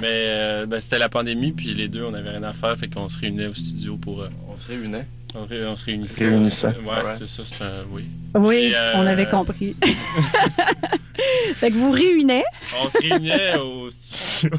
Mais 0.00 0.06
euh, 0.10 0.66
ben, 0.66 0.80
c'était 0.80 0.98
la 0.98 1.08
pandémie, 1.08 1.50
puis 1.52 1.74
les 1.74 1.88
deux, 1.88 2.04
on 2.04 2.10
n'avait 2.12 2.30
rien 2.30 2.42
à 2.44 2.52
faire, 2.52 2.76
fait 2.78 2.92
qu'on 2.94 3.08
se 3.08 3.18
réunait 3.18 3.46
au 3.46 3.52
studio 3.54 3.96
pour... 3.96 4.22
euh, 4.22 4.28
On 4.48 4.56
se 4.56 4.66
réunait? 4.68 5.06
on, 5.34 5.44
ré- 5.46 5.66
on 5.66 5.74
se 5.76 5.84
réunissait. 5.86 6.26
Réunissait. 6.28 6.66
Euh, 6.68 6.82
ouais, 6.82 7.04
Ouais. 7.06 7.14
c'est 7.18 7.26
ça, 7.26 7.42
c'est 7.44 7.64
un... 7.64 7.84
Oui. 7.90 8.04
oui, 8.34 8.56
Et, 8.70 8.74
euh, 8.76 8.92
on 8.96 9.06
avait 9.06 9.26
compris. 9.26 9.74
fait 11.56 11.70
que 11.70 11.74
vous 11.76 11.90
réunez. 11.90 12.42
On 12.84 12.88
se 12.88 12.98
réunait 12.98 13.56
au 13.56 13.88
studio. 13.90 14.58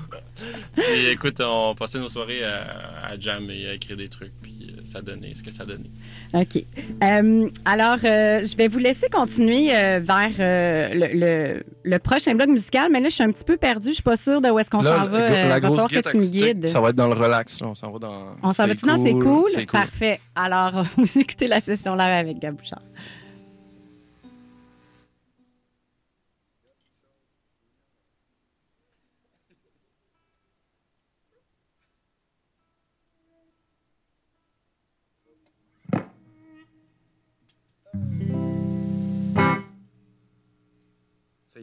Puis 0.75 1.05
écoute, 1.11 1.39
on 1.41 1.75
passait 1.75 1.99
nos 1.99 2.07
soirées 2.07 2.43
à, 2.43 3.07
à 3.11 3.19
jam 3.19 3.47
et 3.49 3.67
à 3.69 3.73
écrire 3.75 3.97
des 3.97 4.09
trucs, 4.09 4.31
puis 4.41 4.52
ça 4.85 5.01
donnait 5.01 5.33
ce 5.35 5.43
que 5.43 5.51
ça 5.51 5.65
donnait. 5.65 5.89
OK. 6.33 6.63
Euh, 7.03 7.49
alors, 7.65 7.97
euh, 8.03 8.43
je 8.43 8.55
vais 8.55 8.67
vous 8.67 8.79
laisser 8.79 9.07
continuer 9.11 9.75
euh, 9.75 9.99
vers 10.01 10.31
euh, 10.39 10.93
le, 10.93 11.19
le, 11.19 11.63
le 11.83 11.99
prochain 11.99 12.35
bloc 12.35 12.49
musical, 12.49 12.89
mais 12.91 12.99
là, 12.99 13.09
je 13.09 13.15
suis 13.15 13.23
un 13.23 13.31
petit 13.31 13.43
peu 13.43 13.57
perdue. 13.57 13.89
Je 13.89 13.93
suis 13.93 14.03
pas 14.03 14.17
sûre 14.17 14.41
de 14.41 14.49
où 14.49 14.59
est-ce 14.59 14.69
qu'on 14.69 14.81
s'en 14.81 15.03
va. 15.03 15.29
la 15.29 15.59
va 15.59 15.61
falloir 15.61 15.87
que 15.87 16.09
tu 16.09 16.17
me 16.17 16.25
guides. 16.25 16.67
Ça 16.67 16.81
va 16.81 16.89
être 16.89 16.95
dans 16.95 17.07
le 17.07 17.15
relax, 17.15 17.59
là. 17.61 17.67
On 17.67 17.75
s'en 17.75 17.91
va 17.91 17.99
dans. 17.99 18.25
On 18.41 18.51
s'en 18.53 18.67
va-tu 18.67 18.85
dans 18.85 18.97
C'est 18.97 19.13
cool? 19.13 19.49
Parfait. 19.71 20.19
Alors, 20.35 20.83
vous 20.97 21.19
écoutez 21.19 21.47
la 21.47 21.59
session 21.59 21.95
là 21.95 22.17
avec 22.17 22.39
Gab 22.39 22.55
Bouchard. 22.55 22.81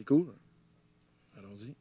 C'est 0.01 0.05
cool. 0.05 0.33
Allons-y. 1.37 1.75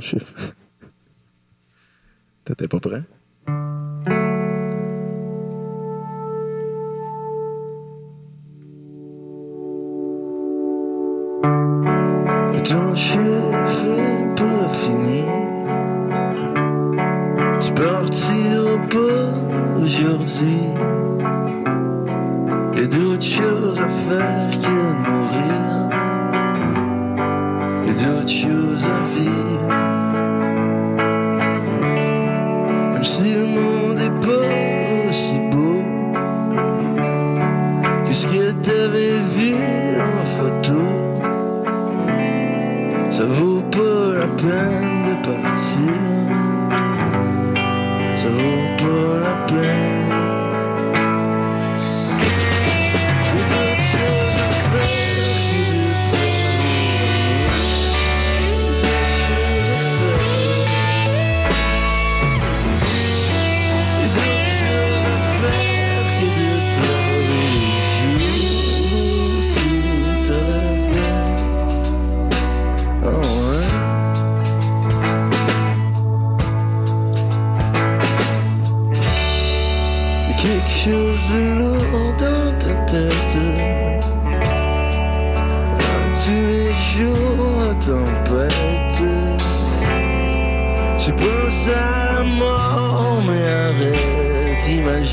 je... 0.00 0.16
T'étais 2.44 2.68
pas 2.68 2.80
prêt? 2.80 3.02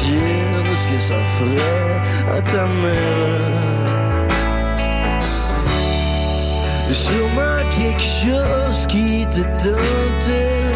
imagine 0.07 0.73
ce 0.73 0.87
que 0.87 0.99
ça 0.99 1.19
ferait 1.19 2.37
à 2.37 2.41
ta 2.41 2.65
mère. 2.65 3.85
Sûrement 6.91 7.69
quelque 7.69 8.01
chose 8.01 8.85
qui 8.87 9.25
te 9.27 9.41
tentait. 9.41 10.71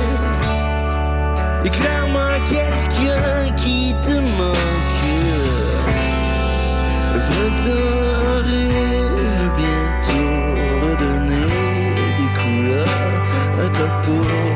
Et 1.65 1.69
clairement 1.69 2.43
quelqu'un 2.45 3.53
qui 3.55 3.95
te 4.01 4.11
manque. 4.11 4.57
Le 7.13 7.19
printemps 7.29 8.37
arrive 8.37 9.49
bientôt 9.57 10.35
redonner 10.83 11.49
des 12.17 12.31
couleurs 12.39 13.21
à 13.63 13.69
ta 13.69 13.87
peau. 14.03 14.48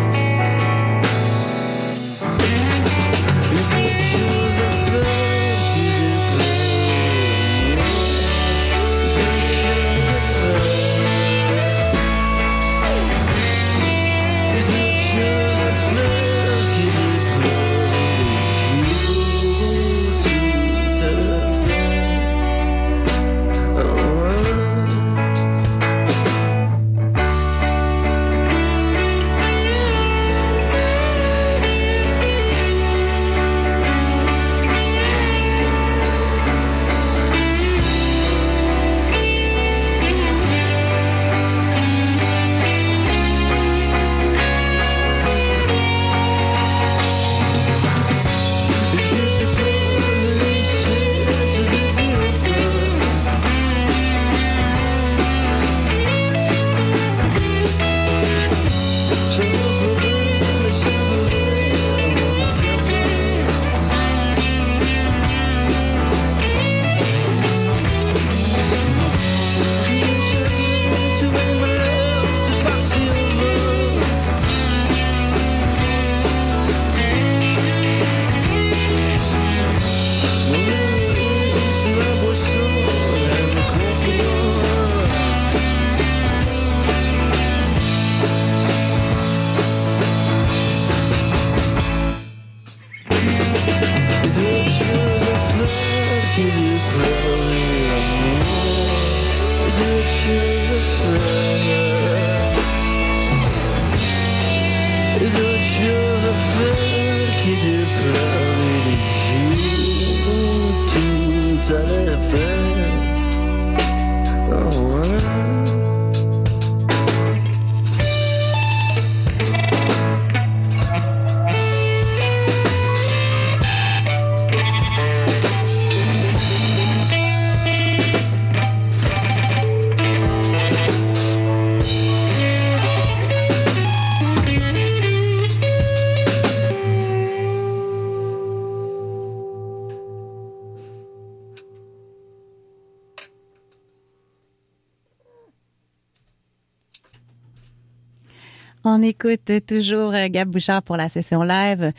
Écoute 149.03 149.51
toujours 149.67 150.13
euh, 150.13 150.27
Gab 150.29 150.49
Bouchard 150.49 150.83
pour 150.83 150.97
la 150.97 151.09
session 151.09 151.43
live. 151.43 151.91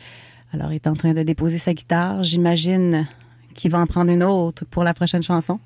Alors, 0.51 0.71
il 0.71 0.75
est 0.75 0.87
en 0.87 0.95
train 0.95 1.13
de 1.13 1.23
déposer 1.23 1.57
sa 1.57 1.73
guitare. 1.73 2.23
J'imagine 2.23 3.07
qu'il 3.53 3.71
va 3.71 3.79
en 3.79 3.87
prendre 3.87 4.11
une 4.11 4.23
autre 4.23 4.65
pour 4.65 4.83
la 4.83 4.93
prochaine 4.93 5.23
chanson. 5.23 5.59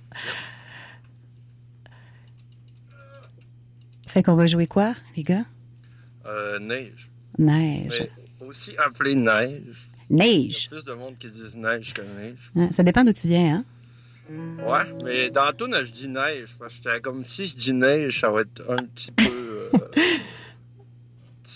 Fait 4.08 4.23
qu'on 4.23 4.36
va 4.36 4.47
jouer 4.47 4.67
quoi, 4.67 4.93
les 5.15 5.23
gars? 5.23 5.45
Euh, 6.25 6.60
neige. 6.60 7.10
Neige. 7.38 8.10
Mais 8.39 8.47
aussi 8.47 8.75
appelé 8.78 9.15
neige. 9.15 9.88
Neige. 10.10 10.69
Il 10.71 10.75
y 10.75 10.78
a 10.78 10.82
plus 10.82 10.86
de 10.86 10.93
monde 10.93 11.17
qui 11.19 11.30
disent 11.30 11.56
neige 11.56 11.93
que 11.93 12.02
neige. 12.02 12.71
Ça 12.73 12.84
dépend 12.84 13.04
d'où 13.04 13.13
tu 13.13 13.28
viens, 13.28 13.58
hein? 13.58 13.63
Ouais, 14.32 14.93
mais 15.04 15.30
dans 15.30 15.52
tout, 15.54 15.67
je 15.71 15.91
dis 15.91 16.08
neige. 16.08 16.49
Parce 16.60 16.80
que 16.80 16.99
comme 16.99 17.23
si 17.23 17.47
je 17.47 17.56
dis 17.56 17.73
neige, 17.73 18.19
ça 18.19 18.30
va 18.30 18.41
être 18.41 18.63
un 18.69 18.78
petit 18.78 19.12
peu 19.12 19.23
euh, 19.25 19.78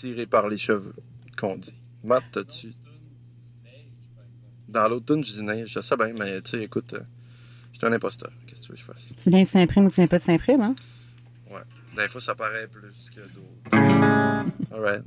tiré 0.04 0.26
par 0.26 0.48
les 0.48 0.58
cheveux, 0.58 0.94
qu'on 1.38 1.56
dit. 1.56 1.74
Matt, 2.02 2.24
t'as-tu. 2.30 2.74
Dans 4.68 4.86
l'automne, 4.86 5.24
je 5.24 5.32
dis 5.32 5.42
neige. 5.42 5.70
Je 5.70 5.80
sais 5.80 5.96
bien, 5.96 6.12
mais 6.18 6.42
tu 6.42 6.50
sais, 6.50 6.62
écoute, 6.62 6.92
euh, 6.92 7.00
je 7.72 7.78
suis 7.78 7.86
un 7.86 7.92
imposteur. 7.92 8.30
Qu'est-ce 8.46 8.60
que 8.60 8.66
tu 8.66 8.72
veux 8.72 8.74
que 8.74 8.80
je 8.80 8.86
fasse? 8.86 9.14
Tu 9.16 9.30
viens 9.30 9.42
de 9.42 9.48
Saint-Prime 9.48 9.86
ou 9.86 9.88
tu 9.88 9.96
viens 9.96 10.06
pas 10.06 10.18
de 10.18 10.22
Saint-Prime, 10.22 10.60
hein? 10.60 10.74
Ouais. 11.50 11.62
Des 11.96 12.08
fois, 12.08 12.20
ça 12.20 12.34
paraît 12.34 12.66
plus 12.66 13.10
que 13.14 13.20
d'autres. 13.20 13.72
Alright. 14.74 15.04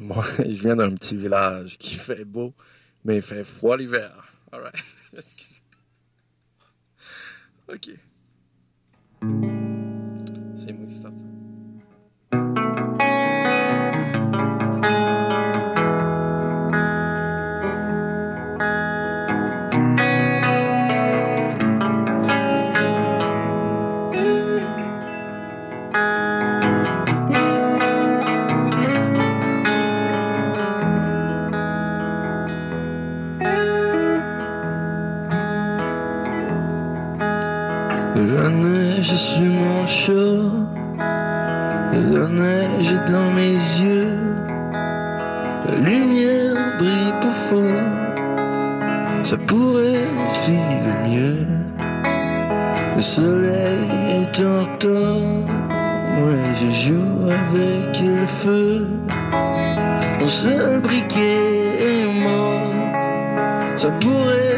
Moi, 0.00 0.24
je 0.38 0.60
viens 0.60 0.74
d'un 0.74 0.92
petit 0.94 1.16
village 1.16 1.78
qui 1.78 1.94
fait 1.94 2.24
beau, 2.24 2.52
mais 3.04 3.16
il 3.16 3.22
fait 3.22 3.44
froid 3.44 3.76
l'hiver. 3.76 4.10
Alright. 4.50 4.74
Excusez. 5.16 5.62
OK. 7.68 7.90
Neige 39.12 39.20
sur 39.20 39.42
mon 39.42 39.86
chat, 39.86 40.12
la 42.12 42.24
neige 42.28 42.94
dans 43.06 43.30
mes 43.32 43.54
yeux, 43.82 44.18
la 45.68 45.76
lumière 45.76 46.54
brille 46.78 47.14
pas 47.20 47.30
fort, 47.30 47.82
ça 49.22 49.36
pourrait 49.46 50.08
filer 50.28 50.96
mieux. 51.08 51.46
Le 52.96 53.00
soleil 53.00 53.90
est 54.22 54.40
en 54.40 54.64
temps, 54.78 55.44
moi 56.16 56.34
je 56.54 56.70
joue 56.70 57.28
avec 57.28 58.00
le 58.00 58.26
feu, 58.26 58.86
mon 60.20 60.28
seul 60.28 60.80
briquet 60.80 61.38
est 61.80 62.24
mort, 62.24 62.74
ça 63.76 63.88
pourrait 64.00 64.51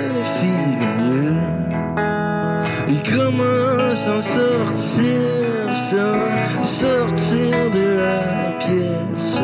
Il 3.06 3.16
commence 3.16 4.08
à 4.08 4.22
sortir 4.22 5.72
sans 5.72 6.64
sortir 6.64 7.70
de 7.70 7.96
la 7.98 8.52
pièce? 8.58 9.40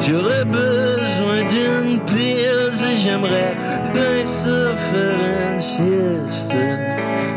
J'aurais 0.00 0.44
besoin 0.44 1.44
d'une 1.48 1.98
pile 2.04 2.70
et 2.92 2.96
j'aimerais 2.96 3.56
bien 3.92 4.24
ça 4.24 4.74
faire 4.76 5.52
une 5.52 5.60
sieste. 5.60 6.54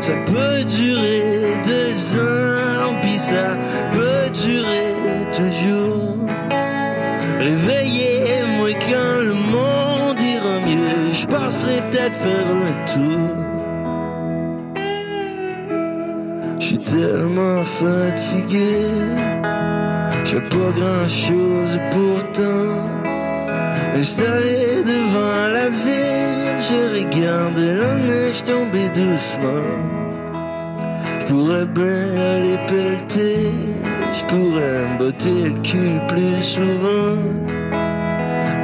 Ça 0.00 0.12
peut 0.26 0.64
durer 0.64 1.58
deux 1.64 2.18
ans, 2.18 2.94
puis 3.02 3.18
ça 3.18 3.56
peut 3.92 4.30
durer 4.30 4.94
toujours. 5.32 6.16
Réveillez-moi 7.40 8.72
quand 8.88 9.18
le 9.20 9.34
monde 9.34 10.20
ira 10.20 10.60
mieux. 10.66 11.12
Je 11.12 11.26
passerai 11.26 11.80
peut-être 11.90 12.16
faire 12.16 12.46
un 12.46 12.84
tour. 12.84 13.39
Tellement 16.90 17.62
fatigué, 17.62 18.84
je 20.24 20.38
pas 20.38 20.70
grand 20.78 21.08
chose 21.08 21.78
pourtant. 21.92 22.72
Installé 23.94 24.82
devant 24.84 25.48
la 25.52 25.68
ville, 25.68 26.50
je 26.68 26.78
regarde 26.96 27.58
la 27.58 27.98
neige 27.98 28.42
tomber 28.42 28.88
doucement. 28.88 29.70
Je 31.20 31.26
pourrais 31.26 31.66
bien 31.66 32.06
aller 32.32 32.58
pelleter, 32.66 33.50
je 34.12 34.24
pourrais 34.26 34.82
me 34.88 34.98
botter 34.98 35.42
le 35.44 35.60
cul 35.62 36.00
plus 36.08 36.42
souvent. 36.42 37.16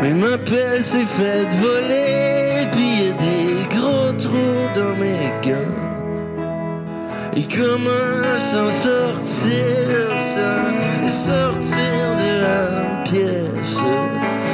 Mais 0.03 0.15
ma 0.15 0.37
pelle 0.39 0.83
s'est 0.83 1.11
faite 1.19 1.53
voler, 1.55 2.67
puis 2.73 3.05
y 3.05 3.09
a 3.09 3.12
des 3.12 3.77
gros 3.77 4.12
trous 4.19 4.69
dans 4.75 4.97
mes 4.97 5.31
gants. 5.43 5.86
Il 7.38 7.46
commence 7.49 8.55
à 8.55 8.70
sortir 8.70 10.16
sans 10.16 11.07
sortir 11.07 12.14
de 12.16 12.40
la 12.40 13.03
pièce. 13.05 13.79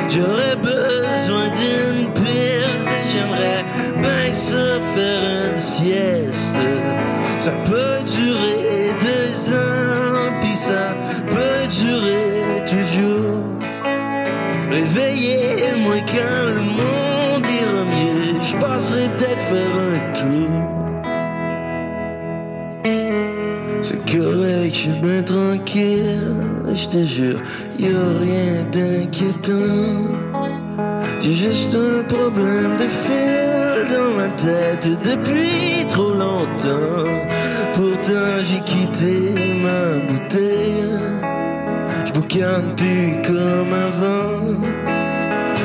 J'aurais 0.09 0.57
besoin 0.57 1.49
d'une 1.51 2.13
pièce 2.13 2.89
et 2.89 3.09
j'aimerais 3.13 3.65
bien 4.03 4.33
ça 4.33 4.81
faire 4.97 5.53
une 5.53 5.59
sieste. 5.59 6.59
Ça 7.39 7.53
peut 7.53 8.03
durer 8.05 8.95
deux 8.99 9.55
ans, 9.55 10.41
puis 10.41 10.57
ça 10.57 10.97
peut 11.31 11.69
durer 11.69 12.65
toujours. 12.65 13.45
Réveillez-moi 14.71 16.01
quand 16.07 16.47
le 16.47 16.61
monde 16.61 17.47
ira 17.47 17.85
mieux. 17.85 18.41
Je 18.43 18.57
passerai 18.57 19.09
peut-être 19.17 19.41
faire 19.41 19.71
un 19.71 20.13
tour. 20.15 20.62
Correct, 24.43 24.75
je 24.75 24.81
suis 24.81 25.01
bien 25.01 25.23
tranquille. 25.23 26.21
Je 26.75 26.87
te 26.89 27.05
jure, 27.05 27.41
y 27.79 27.87
a 27.87 28.09
rien 28.21 28.65
d'inquiétant. 28.73 30.17
J'ai 31.21 31.33
juste 31.33 31.77
un 31.77 32.03
problème 32.03 32.77
de 32.77 32.87
fil 32.87 33.95
dans 33.95 34.17
ma 34.17 34.29
tête 34.31 34.89
depuis 35.05 35.87
trop 35.89 36.13
longtemps. 36.13 37.07
Pourtant, 37.75 38.43
j'ai 38.43 38.61
quitté 38.61 39.33
ma 39.63 40.05
bouteille. 40.09 40.99
Je 42.07 42.13
boucane 42.13 42.75
plus 42.77 43.23
comme 43.25 43.73
avant. 43.73 44.43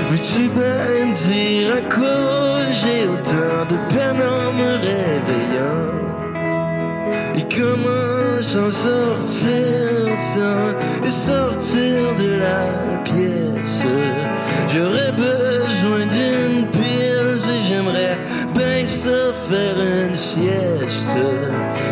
Veux-tu 0.09 0.49
bien 0.49 1.07
me 1.07 1.13
dire 1.15 1.73
à 1.73 1.81
quoi 1.93 2.59
j'ai 2.71 3.07
autant 3.07 3.65
de 3.71 3.77
peine 3.91 4.21
en 4.21 4.53
me 4.53 4.71
réveillant? 4.75 6.07
Il 7.38 7.47
commence 7.50 8.56
à 8.56 8.71
sortir 8.71 10.17
sans 10.17 11.08
sortir 11.08 12.15
de 12.17 12.39
la 12.39 13.04
pièce? 13.04 13.84
J'aurais 14.67 15.12
besoin 15.12 16.08
d'une 16.08 16.67
pile 16.71 17.38
et 17.54 17.62
j'aimerais 17.67 18.17
bien 18.56 18.86
ça 18.88 19.32
faire 19.34 19.76
une 19.80 20.15
sieste. 20.15 21.15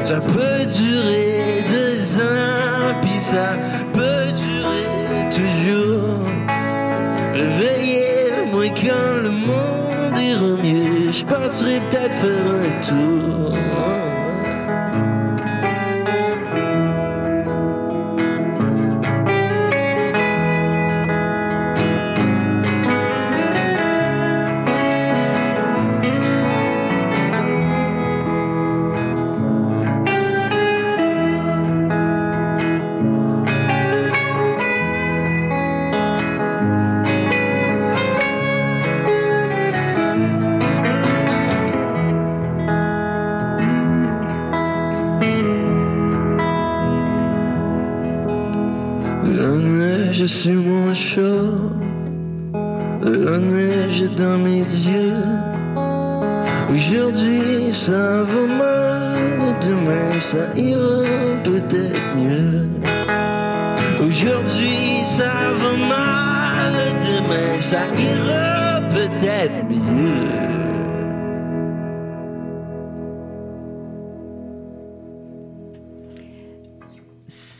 Ça 0.03 0.19
peut 0.19 0.65
durer 0.65 1.63
deux 1.67 2.17
ans, 2.21 2.99
puis 3.03 3.19
ça 3.19 3.55
peut 3.93 4.31
durer 4.47 5.29
toujours. 5.29 6.27
Réveillez-moi 7.36 8.69
quand 8.69 9.21
le 9.21 9.29
monde 9.29 10.17
ira 10.17 10.63
mieux. 10.63 11.12
je 11.12 11.23
passerai 11.23 11.79
peut-être 11.91 12.15
faire 12.15 12.47
un 12.63 12.81
tour. 12.81 13.74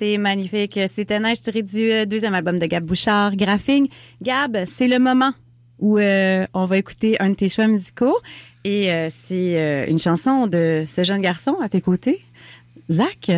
C'est 0.06 0.20
magnifique. 0.20 0.80
C'était 0.88 1.20
Neige 1.20 1.41
tiré 1.41 1.63
du 1.63 1.91
euh, 1.91 2.06
deuxième 2.06 2.36
album 2.36 2.60
de 2.60 2.65
Gab 2.68 2.86
Bouchard, 2.86 3.36
Graphing. 3.36 3.88
Gab, 4.22 4.56
c'est 4.68 4.88
le 4.88 5.00
moment 5.00 5.34
où 5.80 5.98
euh, 5.98 6.46
on 6.54 6.65
va 6.65 6.78
écouter 6.78 7.20
un 7.20 7.32
de 7.32 7.34
tes 7.34 7.50
choix 7.50 7.65
musicaux. 7.65 8.15
Et 8.63 8.94
euh, 8.94 9.08
c'est 9.10 9.60
euh, 9.60 9.88
une 9.88 9.98
chanson 9.98 10.46
de 10.46 10.84
ce 10.86 11.04
jeune 11.04 11.22
garçon 11.22 11.58
à 11.60 11.70
tes 11.70 11.82
côtés, 11.82 12.24
Zach, 12.91 13.32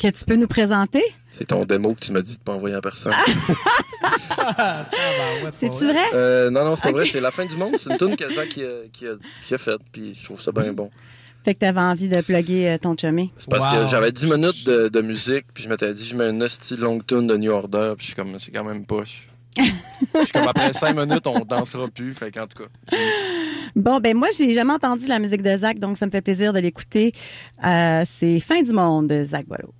que 0.00 0.08
tu 0.08 0.24
peux 0.26 0.34
nous 0.34 0.48
présenter? 0.48 1.04
C'est 1.30 1.46
ton 1.46 1.64
démo 1.64 1.94
que 1.94 2.00
tu 2.00 2.10
m'as 2.12 2.22
dit 2.22 2.36
de 2.38 2.42
pas 2.42 2.54
envoyer 2.54 2.74
à 2.74 2.80
personne. 2.80 3.14
C'est-tu 5.52 5.86
vrai? 5.86 6.06
Euh, 6.14 6.50
non, 6.50 6.64
non, 6.64 6.74
c'est 6.74 6.82
pas 6.82 6.90
vrai. 6.92 7.06
C'est 7.06 7.20
la 7.20 7.30
fin 7.30 7.46
du 7.46 7.54
monde. 7.54 7.76
C'est 7.78 7.90
une 7.90 7.98
tune 7.98 8.16
que 8.16 8.32
Zach 8.32 8.48
qui 8.48 8.64
a, 8.64 8.68
qui 8.92 9.06
a, 9.06 9.12
qui 9.46 9.54
a 9.54 9.58
faite. 9.58 9.80
Puis 9.92 10.12
je 10.14 10.24
trouve 10.24 10.40
ça 10.40 10.50
bien 10.50 10.72
bon. 10.72 10.90
Fait 11.46 11.54
que 11.54 11.60
t'avais 11.60 11.78
envie 11.78 12.08
de 12.08 12.20
plugger 12.22 12.70
euh, 12.70 12.76
ton 12.76 12.96
chummy. 12.96 13.30
C'est 13.38 13.48
parce 13.48 13.64
Wow. 13.72 13.84
que 13.84 13.86
j'avais 13.86 14.10
10 14.10 14.26
minutes 14.26 14.66
de, 14.66 14.88
de 14.88 15.00
musique. 15.00 15.44
Puis 15.54 15.62
je 15.62 15.68
m'étais 15.68 15.94
dit, 15.94 16.04
je 16.04 16.16
mets 16.16 16.28
une 16.28 16.42
hostie 16.42 16.76
longue 16.76 17.06
tune 17.06 17.28
de 17.28 17.36
New 17.36 17.52
Order. 17.52 17.92
Puis 17.96 18.06
je 18.08 18.12
suis 18.12 18.14
comme, 18.16 18.36
c'est 18.40 18.50
quand 18.50 18.64
même 18.64 18.84
poche. 18.84 19.28
Je 19.56 19.62
suis 20.24 20.32
comme, 20.32 20.48
après 20.48 20.72
5 20.72 20.92
minutes, 20.96 21.24
on 21.28 21.38
dansera 21.44 21.86
plus. 21.86 22.12
Fait 22.14 22.32
qu'en 22.32 22.48
tout 22.48 22.64
cas. 22.64 22.96
Bon, 23.76 24.00
ben 24.00 24.16
moi, 24.16 24.26
j'ai 24.36 24.50
jamais 24.50 24.72
entendu 24.72 25.06
la 25.06 25.20
musique 25.20 25.42
de 25.42 25.54
Zach, 25.56 25.78
donc 25.78 25.96
ça 25.96 26.06
me 26.06 26.10
fait 26.10 26.20
plaisir 26.20 26.52
de 26.52 26.58
l'écouter. 26.58 27.12
Euh, 27.64 28.02
c'est 28.04 28.40
Fin 28.40 28.60
du 28.62 28.72
monde 28.72 29.06
de 29.06 29.22
Zach 29.22 29.46
Boileau. 29.46 29.72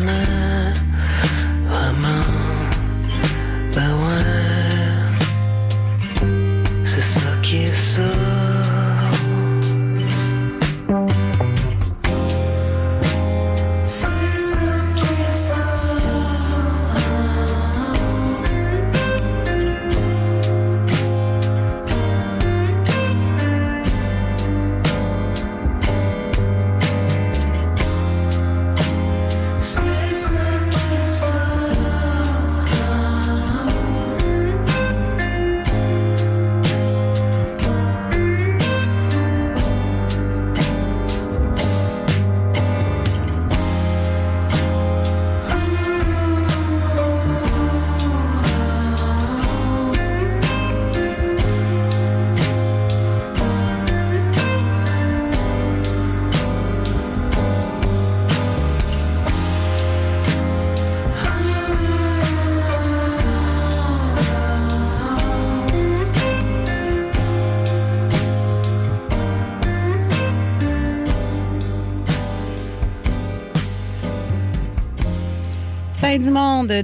On 0.00 0.06
s'aimait 0.06 0.74
vraiment. 1.68 2.39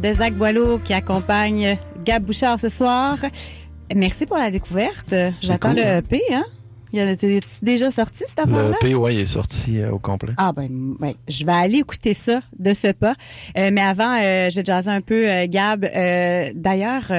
De 0.06 0.12
Zach 0.12 0.34
Boileau 0.34 0.78
qui 0.78 0.92
accompagne 0.92 1.76
Gab 2.04 2.22
Bouchard 2.22 2.60
ce 2.60 2.68
soir. 2.68 3.18
Merci 3.94 4.24
pour 4.24 4.36
la 4.36 4.52
découverte. 4.52 5.12
J'attends 5.40 5.70
cool, 5.70 5.78
le 5.78 5.84
hein? 5.84 5.98
EP, 5.98 6.20
hein? 6.32 6.44
Y 6.92 7.02
en 7.02 7.08
a-tu 7.08 7.40
déjà 7.62 7.90
sorti, 7.90 8.22
cette 8.24 8.38
affaire-là? 8.38 8.68
Le 8.68 8.86
P, 8.88 8.94
ouais, 8.94 9.14
il 9.14 9.20
est 9.20 9.26
sorti 9.26 9.80
euh, 9.80 9.90
au 9.90 9.98
complet. 9.98 10.32
Ah 10.36 10.52
ben, 10.52 10.68
ben, 11.00 11.14
je 11.26 11.44
vais 11.44 11.52
aller 11.52 11.78
écouter 11.78 12.14
ça 12.14 12.40
de 12.56 12.72
ce 12.72 12.92
pas. 12.92 13.14
Euh, 13.58 13.70
mais 13.72 13.80
avant, 13.80 14.14
euh, 14.14 14.48
je 14.48 14.56
vais 14.60 14.64
jaser 14.64 14.90
un 14.90 15.00
peu, 15.00 15.26
Gab. 15.46 15.80
D'ailleurs, 16.54 17.12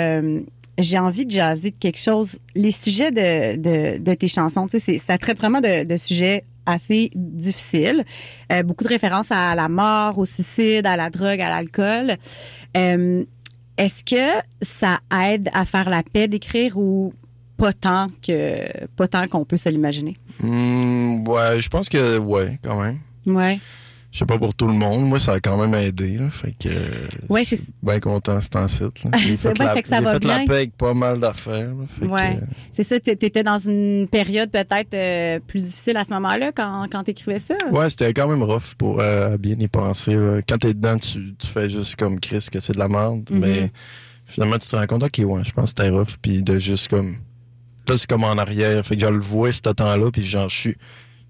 j'ai 0.78 1.00
envie 1.00 1.26
de 1.26 1.32
jaser 1.32 1.72
de 1.72 1.78
quelque 1.78 2.00
chose. 2.00 2.40
Les 2.56 2.72
sujets 2.72 3.12
de, 3.12 3.58
de, 3.58 3.98
de 3.98 4.14
tes 4.14 4.30
chansons, 4.30 4.68
tu 4.68 4.80
sais, 4.80 4.98
ça 4.98 5.18
traite 5.18 5.40
vraiment 5.40 5.60
de, 5.60 5.84
de 5.84 5.98
sujets 5.98 6.44
assez 6.68 7.10
difficiles. 7.16 8.04
Euh, 8.52 8.62
beaucoup 8.62 8.84
de 8.84 8.90
références 8.90 9.32
à 9.32 9.56
la 9.56 9.70
mort, 9.70 10.20
au 10.20 10.26
suicide, 10.26 10.86
à 10.86 10.96
la 10.96 11.10
drogue, 11.10 11.42
à 11.42 11.50
l'alcool. 11.50 12.18
Euh, 12.76 13.24
Est-ce 13.78 14.04
que 14.04 14.44
ça 14.62 15.00
aide 15.26 15.50
à 15.54 15.66
faire 15.66 15.90
la 15.90 16.04
paix 16.04 16.28
d'écrire 16.28 16.78
ou 16.78 17.14
pas 17.58 17.74
tant 17.74 18.08
que 18.22 18.86
pas 18.96 19.08
tant 19.08 19.28
qu'on 19.28 19.46
peut 19.46 19.58
se 19.58 19.70
l'imaginer? 19.70 20.16
Hmm, 20.40 21.28
ouais, 21.28 21.60
je 21.60 21.70
pense 21.70 21.90
que, 21.90 22.18
ouais, 22.20 22.60
quand 22.64 22.80
même. 22.82 23.00
Ouais. 23.26 23.60
Je 24.18 24.22
sais 24.22 24.26
pas 24.26 24.40
pour 24.40 24.56
tout 24.56 24.66
le 24.66 24.74
monde. 24.74 25.06
Moi, 25.08 25.20
ça 25.20 25.34
a 25.34 25.40
quand 25.40 25.60
même 25.64 25.76
aidé. 25.76 26.18
Là, 26.18 26.32
fait 26.32 26.52
que. 26.60 26.70
Ouais, 27.30 27.44
c'est- 27.44 27.70
Bien 27.84 28.00
content, 28.00 28.42
c'est 28.42 28.56
en 28.56 28.68
site. 28.68 28.88
C'est 29.36 29.56
vrai, 29.56 29.66
la- 29.66 29.74
fait 29.76 29.84
que 29.84 29.88
ça 29.88 30.02
va 30.02 30.14
fait 30.14 30.24
la 30.24 30.38
bien. 30.38 30.46
paix 30.48 30.54
avec 30.56 30.76
pas 30.76 30.96
mal 30.96 31.20
d'affaires. 31.20 31.70
que, 32.02 32.06
Ouais. 32.08 32.40
euh, 32.42 32.46
C'est 32.72 32.82
ça, 32.82 33.00
tu 33.00 33.12
étais 33.12 33.44
dans 33.44 33.60
une 33.60 34.08
période 34.10 34.50
peut-être 34.50 34.96
euh, 34.96 35.40
plus 35.46 35.64
difficile 35.64 35.98
à 35.98 36.04
ce 36.04 36.12
moment-là 36.16 36.52
quand, 36.52 36.88
quand 36.92 37.04
tu 37.04 37.12
écrivais 37.12 37.38
ça? 37.38 37.54
Ouais, 37.72 37.92
c'était 37.92 38.12
quand 38.12 38.28
même 38.28 38.42
rough 38.42 38.74
pour 38.76 39.00
euh, 39.02 39.38
bien 39.38 39.56
y 39.60 39.68
penser. 39.68 40.16
là. 40.16 40.40
Quand 40.50 40.58
t'es 40.58 40.74
dedans, 40.74 40.98
tu, 40.98 41.36
tu 41.38 41.46
fais 41.46 41.70
juste 41.70 41.96
comme 41.96 42.20
Chris 42.20 42.48
que 42.52 42.60
c'est 42.60 42.74
de 42.74 42.80
la 42.80 42.88
merde. 42.88 43.22
Mhm. 43.30 43.40
Mais 43.40 43.72
finalement, 44.26 44.58
tu 44.58 44.68
te 44.68 44.76
rends 44.76 44.88
compte, 44.88 45.04
ok, 45.04 45.22
ouais, 45.28 45.44
je 45.44 45.52
pense 45.52 45.74
que 45.74 45.84
c'était 45.84 45.90
rough. 45.92 46.16
Puis 46.20 46.42
de 46.42 46.58
juste 46.58 46.88
comme. 46.88 47.18
Là, 47.88 47.96
c'est 47.98 48.08
comme 48.10 48.24
en 48.24 48.36
arrière. 48.40 48.84
Fait 48.84 48.96
que 48.98 49.06
je 49.06 49.12
le 49.12 49.20
vois 49.20 49.54
ce 49.54 49.62
temps-là. 49.62 50.10
Puis 50.12 50.26
genre, 50.26 50.50
je 50.50 50.58
suis. 50.58 50.76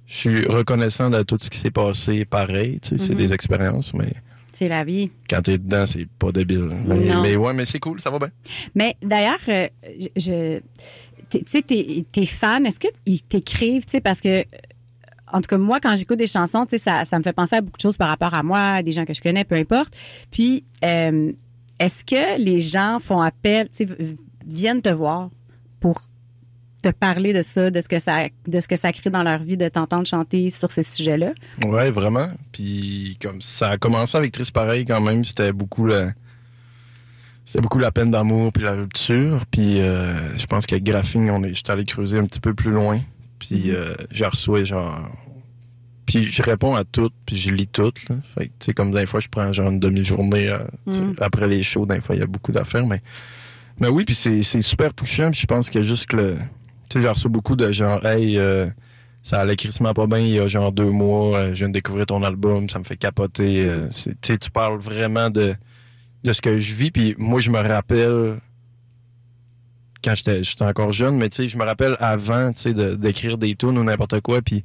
Je 0.08 0.16
suis 0.16 0.46
reconnaissant 0.48 1.10
de 1.10 1.22
tout 1.24 1.38
ce 1.42 1.50
qui 1.50 1.58
s'est 1.60 1.70
passé 1.72 2.24
pareil. 2.26 2.80
tu 2.80 2.90
sais, 2.90 2.98
C'est 2.98 3.12
Mhm. 3.14 3.18
des 3.20 3.34
expériences, 3.34 3.94
mais 3.94 4.14
C'est 4.52 4.70
la 4.70 4.84
vie. 4.84 5.12
quand 5.30 5.42
t'es 5.42 5.58
dedans, 5.58 5.86
c'est 5.86 6.08
pas 6.18 6.32
débile. 6.32 6.70
Mais, 7.22 7.36
ouais, 7.36 7.54
mais 7.54 7.66
c'est 7.66 7.80
cool, 7.80 8.00
ça 8.00 8.10
va 8.10 8.18
bien. 8.20 8.30
Mais 8.74 8.96
d'ailleurs, 9.02 9.38
euh, 9.50 9.68
je, 10.16 10.60
tu 11.30 11.40
sais, 11.46 11.62
tes, 11.62 12.06
tes 12.12 12.26
fans, 12.26 12.64
est-ce 12.64 12.80
qu'ils 12.80 13.22
t'écrivent, 13.24 13.86
tu 13.86 13.92
sais, 13.92 14.02
parce 14.02 14.22
que, 14.22 14.44
en 15.34 15.42
tout 15.42 15.48
cas, 15.50 15.58
moi, 15.58 15.80
quand 15.82 15.94
j'écoute 15.98 16.18
des 16.20 16.26
chansons, 16.28 16.66
tu 16.66 16.78
sais, 16.78 16.84
ça, 16.84 17.04
ça 17.04 17.18
me 17.20 17.24
fait 17.24 17.34
penser 17.34 17.58
à 17.58 17.62
beaucoup 17.62 17.76
de 17.78 17.82
choses 17.82 17.98
par 17.98 18.08
rapport 18.08 18.34
à 18.34 18.44
moi, 18.44 18.60
à 18.76 18.84
des 18.84 18.94
gens 18.94 19.04
que 19.04 19.14
je 19.14 19.20
connais, 19.22 19.44
peu 19.44 19.56
importe. 19.56 19.94
Puis, 20.32 20.64
euh, 20.86 21.34
est-ce 21.82 22.06
que 22.06 22.40
les 22.42 22.62
gens 22.62 22.98
font 23.02 23.20
appel, 23.20 23.68
tu 23.68 23.76
sais, 23.80 23.86
v- 23.86 24.16
viennent 24.48 24.82
te 24.82 24.90
voir 24.90 25.30
pour 25.82 26.02
te 26.92 26.98
parler 26.98 27.34
de 27.34 27.42
ça, 27.42 27.70
de 27.70 27.82
ce 27.82 27.90
que 27.90 28.00
ça, 28.00 28.28
de 28.48 28.62
ce 28.62 28.68
que 28.68 28.76
ça 28.76 28.92
crée 28.92 29.10
dans 29.10 29.24
leur 29.24 29.40
vie, 29.40 29.58
de 29.58 29.68
t'entendre 29.68 30.08
chanter 30.08 30.50
sur 30.50 30.72
ces 30.72 30.84
sujets-là? 30.84 31.32
Ouais, 31.66 31.90
vraiment. 31.92 32.30
Puis 32.52 33.18
comme 33.22 33.42
ça 33.42 33.70
a 33.72 33.78
commencé 33.78 34.18
avec 34.18 34.32
Triste 34.32 34.52
Pareil 34.54 34.86
quand 34.86 35.02
même, 35.02 35.24
c'était 35.26 35.52
beaucoup 35.52 35.86
la 35.86 36.12
c'était 37.46 37.62
beaucoup 37.62 37.80
la 37.80 37.92
peine 37.92 38.12
d'amour 38.12 38.52
puis 38.52 38.64
la 38.64 38.74
rupture. 38.74 39.46
Puis 39.52 39.80
euh, 39.80 40.38
je 40.38 40.46
pense 40.46 40.66
qu'avec 40.66 40.84
Graphing, 40.84 41.30
on 41.30 41.44
est 41.44 41.56
j'étais 41.56 41.72
allé 41.72 41.86
creuser 41.86 42.20
un 42.20 42.26
petit 42.26 42.42
peu 42.42 42.54
plus 42.54 42.72
loin. 42.72 43.00
Puis 43.40 43.72
euh, 43.72 43.94
j'ai 44.12 44.26
reçu 44.26 44.66
genre 44.66 45.00
puis 46.06 46.24
je 46.24 46.42
réponds 46.42 46.74
à 46.74 46.86
toutes, 46.86 47.14
puis 47.26 47.36
je 47.36 47.52
lis 47.52 47.68
toutes. 47.68 48.08
Là. 48.08 48.16
Fait 48.24 48.46
que, 48.46 48.52
tu 48.60 48.66
sais, 48.68 48.74
comme 48.74 48.94
des 48.94 49.06
fois, 49.06 49.20
je 49.20 49.28
prends 49.28 49.52
genre 49.52 49.70
une 49.70 49.80
demi-journée 49.80 50.48
euh, 50.48 50.60
tu 50.90 50.98
sais, 50.98 51.04
Mm. 51.04 51.14
après 51.20 51.48
les 51.48 51.64
shows. 51.64 51.86
Des 51.86 52.00
fois, 52.00 52.16
il 52.16 52.20
y 52.20 52.22
a 52.24 52.28
beaucoup 52.28 52.54
d'affaires, 52.54 52.86
mais 52.86 53.02
mais 53.80 53.90
oui, 53.90 54.06
puis 54.06 54.16
c'est 54.16 54.42
c'est 54.42 54.62
super 54.62 54.94
touchant. 54.94 55.32
Puis 55.32 55.42
je 55.42 55.46
pense 55.46 55.70
que 55.70 55.84
juste 55.84 56.06
que 56.08 56.16
le, 56.16 56.38
tu 56.90 56.94
sais, 56.94 57.02
j'ai 57.02 57.10
reçu 57.10 57.30
beaucoup 57.30 57.56
de 57.56 57.72
genre, 57.72 58.06
hey, 58.06 58.38
euh, 58.38 58.68
ça 59.22 59.40
allait 59.42 59.56
crissement 59.56 59.94
pas 59.94 60.08
bien 60.08 60.20
il 60.20 60.30
y 60.30 60.40
a 60.40 60.48
genre 60.48 60.72
deux 60.72 60.90
mois. 60.90 61.38
euh, 61.38 61.50
je 61.50 61.60
viens 61.60 61.68
de 61.70 61.74
découvrir 61.74 62.06
ton 62.06 62.24
album, 62.24 62.70
ça 62.70 62.80
me 62.80 62.84
fait 62.84 62.98
capoter. 62.98 63.66
euh, 63.66 63.88
tu 63.90 64.12
sais, 64.22 64.38
tu 64.38 64.52
parles 64.52 64.80
vraiment 64.80 65.30
de, 65.30 65.56
de 66.24 66.32
ce 66.32 66.42
que 66.42 66.58
je 66.60 66.74
vis. 66.76 66.92
Puis 66.92 67.16
moi, 67.18 67.40
je 67.40 67.52
me 67.52 67.60
rappelle 67.60 68.40
quand 70.04 70.16
j'étais 70.16 70.44
j'étais 70.44 70.64
encore 70.64 70.92
jeune, 70.92 71.18
mais 71.18 71.30
tu 71.30 71.38
sais, 71.38 71.48
je 71.48 71.58
me 71.58 71.66
rappelle 71.66 71.98
avant, 72.00 72.52
tu 72.54 72.60
sais, 72.60 72.74
d'écrire 72.98 73.38
des 73.38 73.56
tunes 73.56 73.78
ou 73.78 73.84
n'importe 73.84 74.22
quoi. 74.22 74.42
Puis 74.42 74.64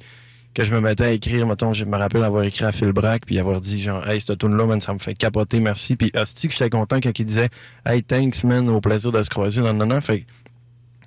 que 0.53 0.63
je 0.63 0.73
me 0.73 0.79
mettais 0.79 1.05
à 1.05 1.11
écrire, 1.11 1.47
mettons, 1.47 1.73
je 1.73 1.83
me 1.83 1.97
rappelle 1.97 2.23
avoir 2.23 2.43
écrit 2.43 2.65
à 2.65 2.71
Phil 2.71 2.91
Brack, 2.91 3.25
puis 3.25 3.39
avoir 3.39 3.59
dit 3.59 3.81
genre, 3.81 4.07
hey, 4.07 4.21
cette 4.21 4.37
tune 4.37 4.55
là 4.55 4.79
ça 4.79 4.93
me 4.93 4.99
fait 4.99 5.15
capoter, 5.15 5.59
merci. 5.59 5.95
Puis 5.95 6.11
hostie 6.15 6.47
que 6.47 6.53
j'étais 6.53 6.69
content 6.69 6.99
quand 7.01 7.17
il 7.17 7.25
disait, 7.25 7.49
hey, 7.85 8.03
thanks, 8.03 8.43
man, 8.43 8.69
au 8.69 8.79
plaisir 8.79 9.11
de 9.11 9.21
se 9.23 9.29
croiser, 9.29 9.61
non, 9.61 9.73
non, 9.73 9.87
non. 9.87 9.99
Fait 9.99 10.25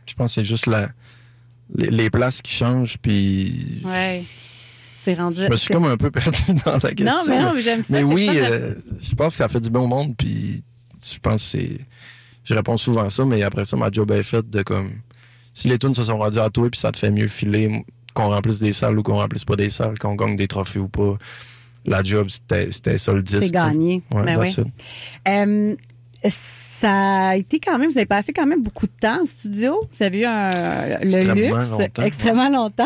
je 0.05 0.14
pense 0.14 0.35
que 0.35 0.41
c'est 0.41 0.45
juste 0.45 0.67
la, 0.67 0.89
les, 1.75 1.91
les 1.91 2.11
places 2.11 2.43
qui 2.43 2.53
changent, 2.53 2.97
puis 2.99 3.83
Ouais. 3.85 4.23
C'est 4.97 5.14
rendu. 5.14 5.41
je 5.45 5.49
me 5.51 5.57
suis 5.57 5.73
comme 5.73 5.85
un 5.87 5.97
peu 5.97 6.11
perdu 6.11 6.39
dans 6.64 6.79
ta 6.79 6.93
question. 6.93 7.05
Non, 7.07 7.23
mais 7.29 7.41
non, 7.43 7.53
mais 7.55 7.62
j'aime 7.62 7.83
ça. 7.83 7.93
mais 7.93 8.03
oui, 8.03 8.29
euh, 8.33 8.75
je 9.01 9.14
pense 9.14 9.35
que 9.35 9.39
ça 9.39 9.49
fait 9.49 9.61
du 9.61 9.71
bon 9.71 9.87
monde, 9.87 10.14
puis 10.17 10.64
je 11.03 11.19
pense 11.19 11.43
que 11.43 11.49
c'est. 11.59 11.79
Je 12.43 12.55
réponds 12.55 12.77
souvent 12.77 13.05
à 13.05 13.11
ça, 13.11 13.25
mais 13.25 13.43
après 13.43 13.64
ça, 13.64 13.77
ma 13.77 13.91
job 13.91 14.11
est 14.11 14.23
faite 14.25 14.51
de 14.51 14.62
comme. 14.62 14.91
Si 15.55 15.69
les 15.69 15.79
tunes 15.79 15.95
se 15.95 16.05
sont 16.05 16.19
rendues 16.19 16.39
à 16.41 16.51
toi, 16.51 16.69
puis 16.71 16.79
ça 16.81 16.91
te 16.93 16.99
fait 16.99 17.11
mieux 17.11 17.29
filer, 17.29 17.85
qu'on 18.14 18.29
remplisse 18.31 18.59
des 18.59 18.73
salles 18.73 18.99
ou 18.99 19.03
qu'on 19.03 19.17
remplisse 19.17 19.45
pas 19.45 19.57
des 19.57 19.71
salles, 19.71 19.99
qu'on 19.99 20.14
gagne 20.17 20.37
des 20.37 20.49
trophées 20.49 20.79
ou 20.81 20.89
pas, 20.89 21.17
la 21.85 22.03
job, 22.03 22.29
c'était 22.29 22.99
ça 22.99 23.12
le 23.12 23.23
disque. 23.23 23.45
c'est 23.45 23.51
gagné. 23.53 24.03
Ouais, 24.12 24.25
Ben 24.25 24.39
oui. 24.41 24.55
Euh, 25.29 25.77
ça 26.25 27.29
a 27.29 27.37
été 27.37 27.61
quand 27.61 27.79
même, 27.79 27.91
vous 27.91 27.99
avez 27.99 28.07
passé 28.07 28.33
quand 28.33 28.47
même 28.47 28.62
beaucoup 28.62 28.87
de 28.87 28.93
temps 29.01 29.23
en 29.23 29.25
studio. 29.25 29.89
Vous 29.93 30.03
avez 30.03 30.21
eu 30.21 30.25
un, 30.25 30.99
le 31.01 31.35
luxe 31.35 31.71
longtemps, 31.71 32.03
extrêmement 32.03 32.51
longtemps. 32.51 32.85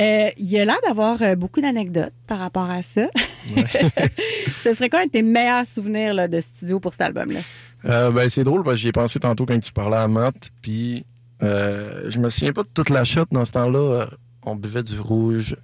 Euh, 0.00 0.28
il 0.36 0.46
y 0.46 0.58
a 0.58 0.64
l'air 0.64 0.78
d'avoir 0.86 1.20
euh, 1.22 1.34
beaucoup 1.34 1.60
d'anecdotes 1.60 2.12
par 2.26 2.38
rapport 2.38 2.70
à 2.70 2.82
ça. 2.82 3.06
Ce 4.56 4.72
serait 4.72 4.88
quoi 4.88 5.00
un 5.00 5.06
de 5.06 5.10
tes 5.10 5.22
meilleurs 5.22 5.66
souvenirs 5.66 6.14
là, 6.14 6.28
de 6.28 6.40
studio 6.40 6.80
pour 6.80 6.92
cet 6.92 7.02
album-là? 7.02 7.40
Euh, 7.86 8.10
ben, 8.10 8.28
c'est 8.28 8.44
drôle, 8.44 8.64
parce 8.64 8.76
que 8.76 8.82
j'y 8.82 8.88
ai 8.88 8.92
pensé 8.92 9.18
tantôt 9.20 9.46
quand 9.46 9.58
tu 9.58 9.72
parlais 9.72 9.96
à 9.96 10.08
Matt, 10.08 10.50
puis 10.62 11.04
euh, 11.42 12.10
je 12.10 12.18
me 12.18 12.30
souviens 12.30 12.52
pas 12.52 12.62
de 12.62 12.68
toute 12.72 12.90
la 12.90 13.04
shot 13.04 13.26
dans 13.30 13.44
ce 13.44 13.52
temps-là. 13.52 14.08
on 14.46 14.56
buvait 14.56 14.82
du 14.82 14.98
rouge 14.98 15.56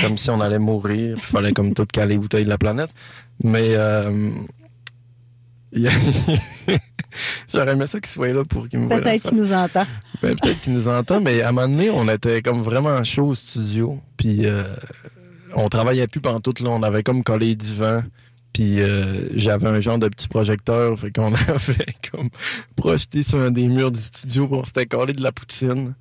comme 0.00 0.16
si 0.16 0.30
on 0.30 0.40
allait 0.40 0.58
mourir, 0.58 1.16
puis 1.16 1.26
fallait 1.26 1.52
comme 1.52 1.74
tout 1.74 1.86
caler 1.86 2.14
les 2.14 2.18
bouteilles 2.18 2.44
de 2.44 2.48
la 2.48 2.58
planète. 2.58 2.90
Mais 3.42 3.74
euh, 3.74 4.30
il 4.30 4.59
j'aurais 7.52 7.72
aimé 7.72 7.86
ça 7.86 8.00
qu'il 8.00 8.10
soit 8.10 8.32
là 8.32 8.44
pour 8.44 8.68
qu'il 8.68 8.80
me 8.80 8.86
voie 8.86 8.96
la 8.96 9.02
Peut-être 9.02 9.28
qu'il 9.28 9.38
nous 9.38 9.52
entend. 9.52 9.86
Ben, 10.20 10.34
peut-être 10.36 10.60
qu'il 10.60 10.72
nous 10.72 10.88
entend, 10.88 11.20
mais 11.20 11.42
à 11.42 11.50
un 11.50 11.52
moment 11.52 11.68
donné, 11.68 11.90
on 11.90 12.08
était 12.08 12.42
comme 12.42 12.60
vraiment 12.60 13.02
chaud 13.04 13.28
au 13.28 13.34
studio. 13.34 14.00
Puis 14.16 14.46
euh, 14.46 14.64
on 15.54 15.68
travaillait 15.68 16.08
plus 16.08 16.20
pendant 16.20 16.40
tout, 16.40 16.54
là. 16.62 16.70
On 16.70 16.82
avait 16.82 17.02
comme 17.02 17.22
collé 17.22 17.46
les 17.46 17.54
divans. 17.54 18.02
Puis 18.52 18.80
euh, 18.80 19.28
j'avais 19.36 19.68
un 19.68 19.78
genre 19.78 19.98
de 19.98 20.08
petit 20.08 20.28
projecteur. 20.28 20.98
Fait 20.98 21.12
qu'on 21.12 21.32
avait 21.48 21.94
comme 22.10 22.30
projeté 22.74 23.22
sur 23.22 23.38
un 23.38 23.50
des 23.50 23.68
murs 23.68 23.92
du 23.92 24.00
studio. 24.00 24.48
puis 24.48 24.56
on 24.56 24.64
s'était 24.64 24.86
collé 24.86 25.12
de 25.12 25.22
la 25.22 25.30
poutine. 25.32 25.94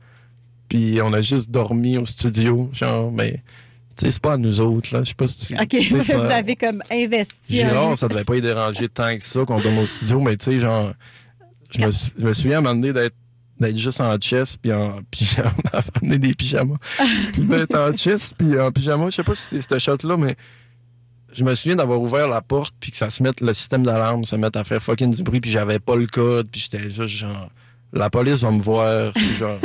Puis 0.67 0.99
on 1.01 1.13
a 1.13 1.21
juste 1.21 1.51
dormi 1.51 1.97
au 1.97 2.05
studio. 2.05 2.69
Genre, 2.73 3.11
mais 3.11 3.43
c'est 3.95 4.19
pas 4.19 4.33
à 4.33 4.37
nous 4.37 4.61
autres, 4.61 4.93
là. 4.95 5.03
Je 5.03 5.09
sais 5.09 5.15
pas 5.15 5.27
si 5.27 5.47
tu- 5.47 5.59
OK, 5.59 5.75
vous 5.91 6.31
avez 6.31 6.55
comme 6.55 6.81
investi. 6.91 7.57
Girard, 7.57 7.89
un- 7.91 7.95
ça 7.95 8.07
devait 8.07 8.23
pas 8.23 8.35
y 8.37 8.41
déranger 8.41 8.87
tant 8.89 9.17
que 9.17 9.23
ça 9.23 9.43
qu'on 9.45 9.59
dorme 9.59 9.79
au 9.79 9.85
studio, 9.85 10.19
mais 10.21 10.37
tu 10.37 10.45
sais, 10.45 10.59
genre, 10.59 10.93
je 11.71 11.81
me, 11.85 11.91
je 11.91 12.25
me 12.25 12.33
souviens 12.33 12.55
à 12.57 12.59
un 12.59 12.61
moment 12.61 12.75
donné 12.75 12.93
d'être 12.93 13.15
d'être 13.59 13.77
juste 13.77 13.99
en 13.99 14.17
chest 14.17 14.57
puis 14.61 14.71
en 14.71 15.01
pyjama, 15.11 15.51
amené 16.01 16.17
des 16.17 16.33
pyjamas. 16.33 16.77
Puis 17.33 17.43
d'être 17.43 17.75
en 17.75 17.93
chest 17.93 18.35
puis 18.37 18.57
en 18.57 18.71
pyjama, 18.71 19.07
je 19.09 19.15
sais 19.17 19.23
pas 19.23 19.35
si 19.35 19.61
c'est 19.61 19.69
ce 19.69 19.77
shot-là, 19.79 20.15
mais 20.15 20.37
je 21.33 21.43
me 21.43 21.53
souviens 21.55 21.75
d'avoir 21.75 21.99
ouvert 21.99 22.27
la 22.29 22.41
porte 22.41 22.73
puis 22.79 22.91
que 22.91 22.95
ça 22.97 23.09
se 23.09 23.21
mette, 23.21 23.41
le 23.41 23.53
système 23.53 23.83
d'alarme 23.83 24.23
se 24.23 24.37
mette 24.37 24.55
à 24.55 24.63
faire 24.63 24.81
fucking 24.81 25.13
du 25.13 25.23
bruit 25.23 25.41
puis 25.41 25.51
j'avais 25.51 25.79
pas 25.79 25.97
le 25.97 26.07
code 26.07 26.47
puis 26.49 26.61
j'étais 26.61 26.89
juste 26.89 27.07
genre, 27.13 27.49
la 27.93 28.09
police 28.09 28.43
va 28.43 28.51
me 28.51 28.59
voir, 28.59 29.11
genre, 29.37 29.57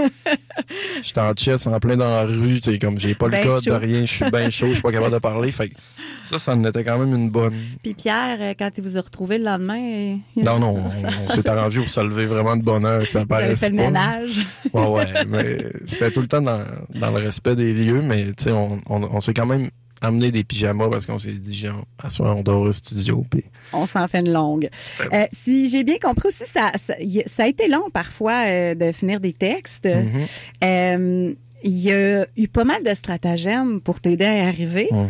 j'étais 1.03 1.21
en 1.21 1.33
chest 1.35 1.67
en 1.67 1.79
plein 1.79 1.97
dans 1.97 2.09
la 2.09 2.25
rue, 2.25 2.59
sais, 2.59 2.79
comme 2.79 2.99
j'ai 2.99 3.15
pas 3.15 3.27
le 3.27 3.33
Ben 3.33 3.49
code 3.49 3.63
chaud. 3.63 3.71
de 3.71 3.77
rien, 3.77 4.05
je 4.05 4.15
suis 4.15 4.31
bien 4.31 4.49
chaud, 4.51 4.69
je 4.69 4.75
suis 4.75 4.83
pas 4.83 4.93
capable 4.93 5.13
de 5.13 5.19
parler, 5.19 5.53
fait 5.53 5.69
que 5.69 5.75
ça, 6.23 6.39
ça 6.39 6.53
en 6.55 6.65
était 6.65 6.83
quand 6.85 6.99
même 6.99 7.15
une 7.15 7.29
bonne. 7.31 7.55
Puis 7.83 7.93
Pierre, 7.95 8.39
euh, 8.41 8.55
quand 8.59 8.71
il 8.79 8.83
vous 8.83 8.97
a 8.97 9.03
retrouvé 9.03 9.37
le 9.39 9.45
lendemain, 9.45 9.79
euh, 9.79 10.17
Non, 10.37 10.59
non, 10.59 10.77
on, 10.87 11.25
on 11.27 11.29
s'est 11.29 11.49
arrangé 11.49 11.81
pour 11.81 11.91
se 11.91 12.01
lever 12.01 12.25
vraiment 12.27 12.57
de 12.57 12.63
bonne 12.63 12.85
heure, 12.87 13.03
ça 13.11 13.25
vous 13.29 13.35
avez 13.35 13.57
fait 13.57 13.69
le 13.69 13.77
ménage. 13.77 14.41
Ouais, 14.73 14.87
ouais, 14.87 15.25
mais 15.29 15.67
c'était 15.85 16.11
tout 16.11 16.21
le 16.23 16.29
temps 16.29 16.41
dans, 16.43 16.63
dans 16.95 17.11
le 17.11 17.21
respect 17.23 17.55
des 17.57 17.73
lieux, 17.75 18.01
mais 18.01 18.27
tu 18.37 18.45
sais, 18.45 18.53
on, 18.53 18.79
on, 18.89 19.03
on 19.03 19.21
s'est 19.21 19.35
quand 19.35 19.47
même 19.47 19.69
amené 20.01 20.31
des 20.31 20.45
pyjamas 20.45 20.89
parce 20.91 21.07
qu'on 21.07 21.19
s'est 21.19 21.33
dit, 21.33 21.55
genre, 21.57 21.85
à 22.03 22.11
soir, 22.11 22.37
on 22.37 22.43
dort 22.43 22.61
au 22.63 22.73
studio, 22.73 23.25
puis 23.31 23.45
On 23.73 23.87
s'en 23.87 24.07
fait 24.09 24.21
une 24.21 24.33
longue. 24.33 24.69
Euh, 25.13 25.25
si 25.33 25.69
j'ai 25.71 25.83
bien 25.85 25.97
compris 26.03 26.29
aussi, 26.29 26.45
ça, 26.47 26.73
ça, 26.77 27.43
a 27.43 27.47
été 27.49 27.69
long 27.69 27.89
parfois 27.93 28.47
euh, 28.47 28.75
de 28.75 28.93
finir 28.93 29.21
des 29.21 29.33
textes. 29.33 29.87
Mhm, 29.87 30.27
Euh, 30.63 31.35
Il 31.63 31.79
y 31.81 31.91
a 31.93 32.27
eu 32.37 32.47
pas 32.49 32.65
mal 32.65 32.83
de 32.85 32.93
stratagèmes 32.93 33.81
pour 33.81 34.01
t'aider 34.01 34.25
à 34.27 34.37
y 34.37 34.41
arriver. 34.47 34.89
mhm. 34.91 35.07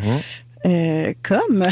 Euh, 0.66 1.12
comme? 1.22 1.64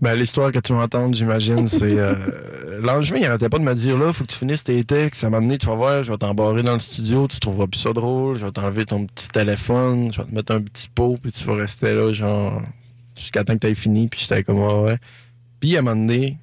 Ben, 0.00 0.14
l'histoire 0.14 0.52
que 0.52 0.58
tu 0.60 0.72
vas 0.74 0.82
entendre, 0.82 1.14
j'imagine, 1.14 1.66
c'est. 1.66 1.96
L'angevin, 2.80 3.18
il 3.18 3.24
arrêtait 3.26 3.48
pas 3.48 3.58
de 3.58 3.64
me 3.64 3.74
dire 3.74 3.98
là, 3.98 4.12
faut 4.12 4.24
que 4.24 4.30
tu 4.30 4.36
finisses 4.36 4.64
tes 4.64 4.82
textes. 4.84 5.20
Ça 5.20 5.30
m'a 5.30 5.38
amené, 5.38 5.58
tu 5.58 5.66
vas 5.66 5.74
voir, 5.74 6.02
je 6.02 6.12
vais 6.12 6.18
t'embarrer 6.18 6.62
dans 6.62 6.74
le 6.74 6.78
studio, 6.78 7.26
tu 7.26 7.40
trouveras 7.40 7.66
plus 7.66 7.80
ça 7.80 7.92
drôle. 7.92 8.36
Je 8.36 8.46
vais 8.46 8.52
t'enlever 8.52 8.86
ton 8.86 9.06
petit 9.06 9.28
téléphone, 9.28 10.12
je 10.12 10.20
vais 10.20 10.28
te 10.28 10.34
mettre 10.34 10.52
un 10.52 10.62
petit 10.62 10.88
pot, 10.88 11.16
puis 11.20 11.32
tu 11.32 11.44
vas 11.44 11.54
rester 11.54 11.94
là, 11.94 12.12
genre, 12.12 12.62
jusqu'à 13.16 13.44
temps 13.44 13.54
que 13.54 13.60
t'aies 13.60 13.74
fini. 13.74 14.08
Puis 14.08 14.20
j'étais 14.20 14.42
comme, 14.42 14.58
ah 14.58 14.80
ouais. 14.80 14.98
Puis 15.60 15.76
à 15.76 15.80
un 15.80 15.82
moment 15.82 15.96
donné, 15.96 16.38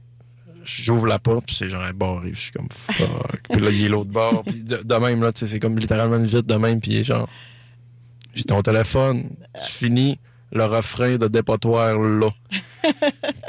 j'ouvre 0.63 1.07
la 1.07 1.19
porte, 1.19 1.45
puis 1.45 1.55
c'est 1.55 1.69
genre 1.69 1.85
barré. 1.93 2.31
Je 2.33 2.39
suis 2.39 2.51
comme, 2.51 2.67
fuck. 2.69 3.41
puis 3.49 3.61
là, 3.61 3.69
il 3.69 3.85
est 3.85 3.89
l'autre 3.89 4.11
bord. 4.11 4.43
Puis 4.43 4.63
de, 4.63 4.95
même, 4.95 5.21
là, 5.21 5.31
tu 5.31 5.39
sais, 5.39 5.47
c'est 5.47 5.59
comme 5.59 5.77
littéralement 5.77 6.17
une 6.17 6.25
vitre 6.25 6.47
de 6.47 6.55
même, 6.55 6.81
puis 6.81 7.03
genre, 7.03 7.29
j'ai 8.33 8.43
ton 8.43 8.61
téléphone, 8.61 9.29
tu 9.57 9.71
finis 9.71 10.19
le 10.55 10.65
refrain 10.65 11.17
de 11.17 11.27
dépotoir 11.27 11.97
là. 11.99 12.29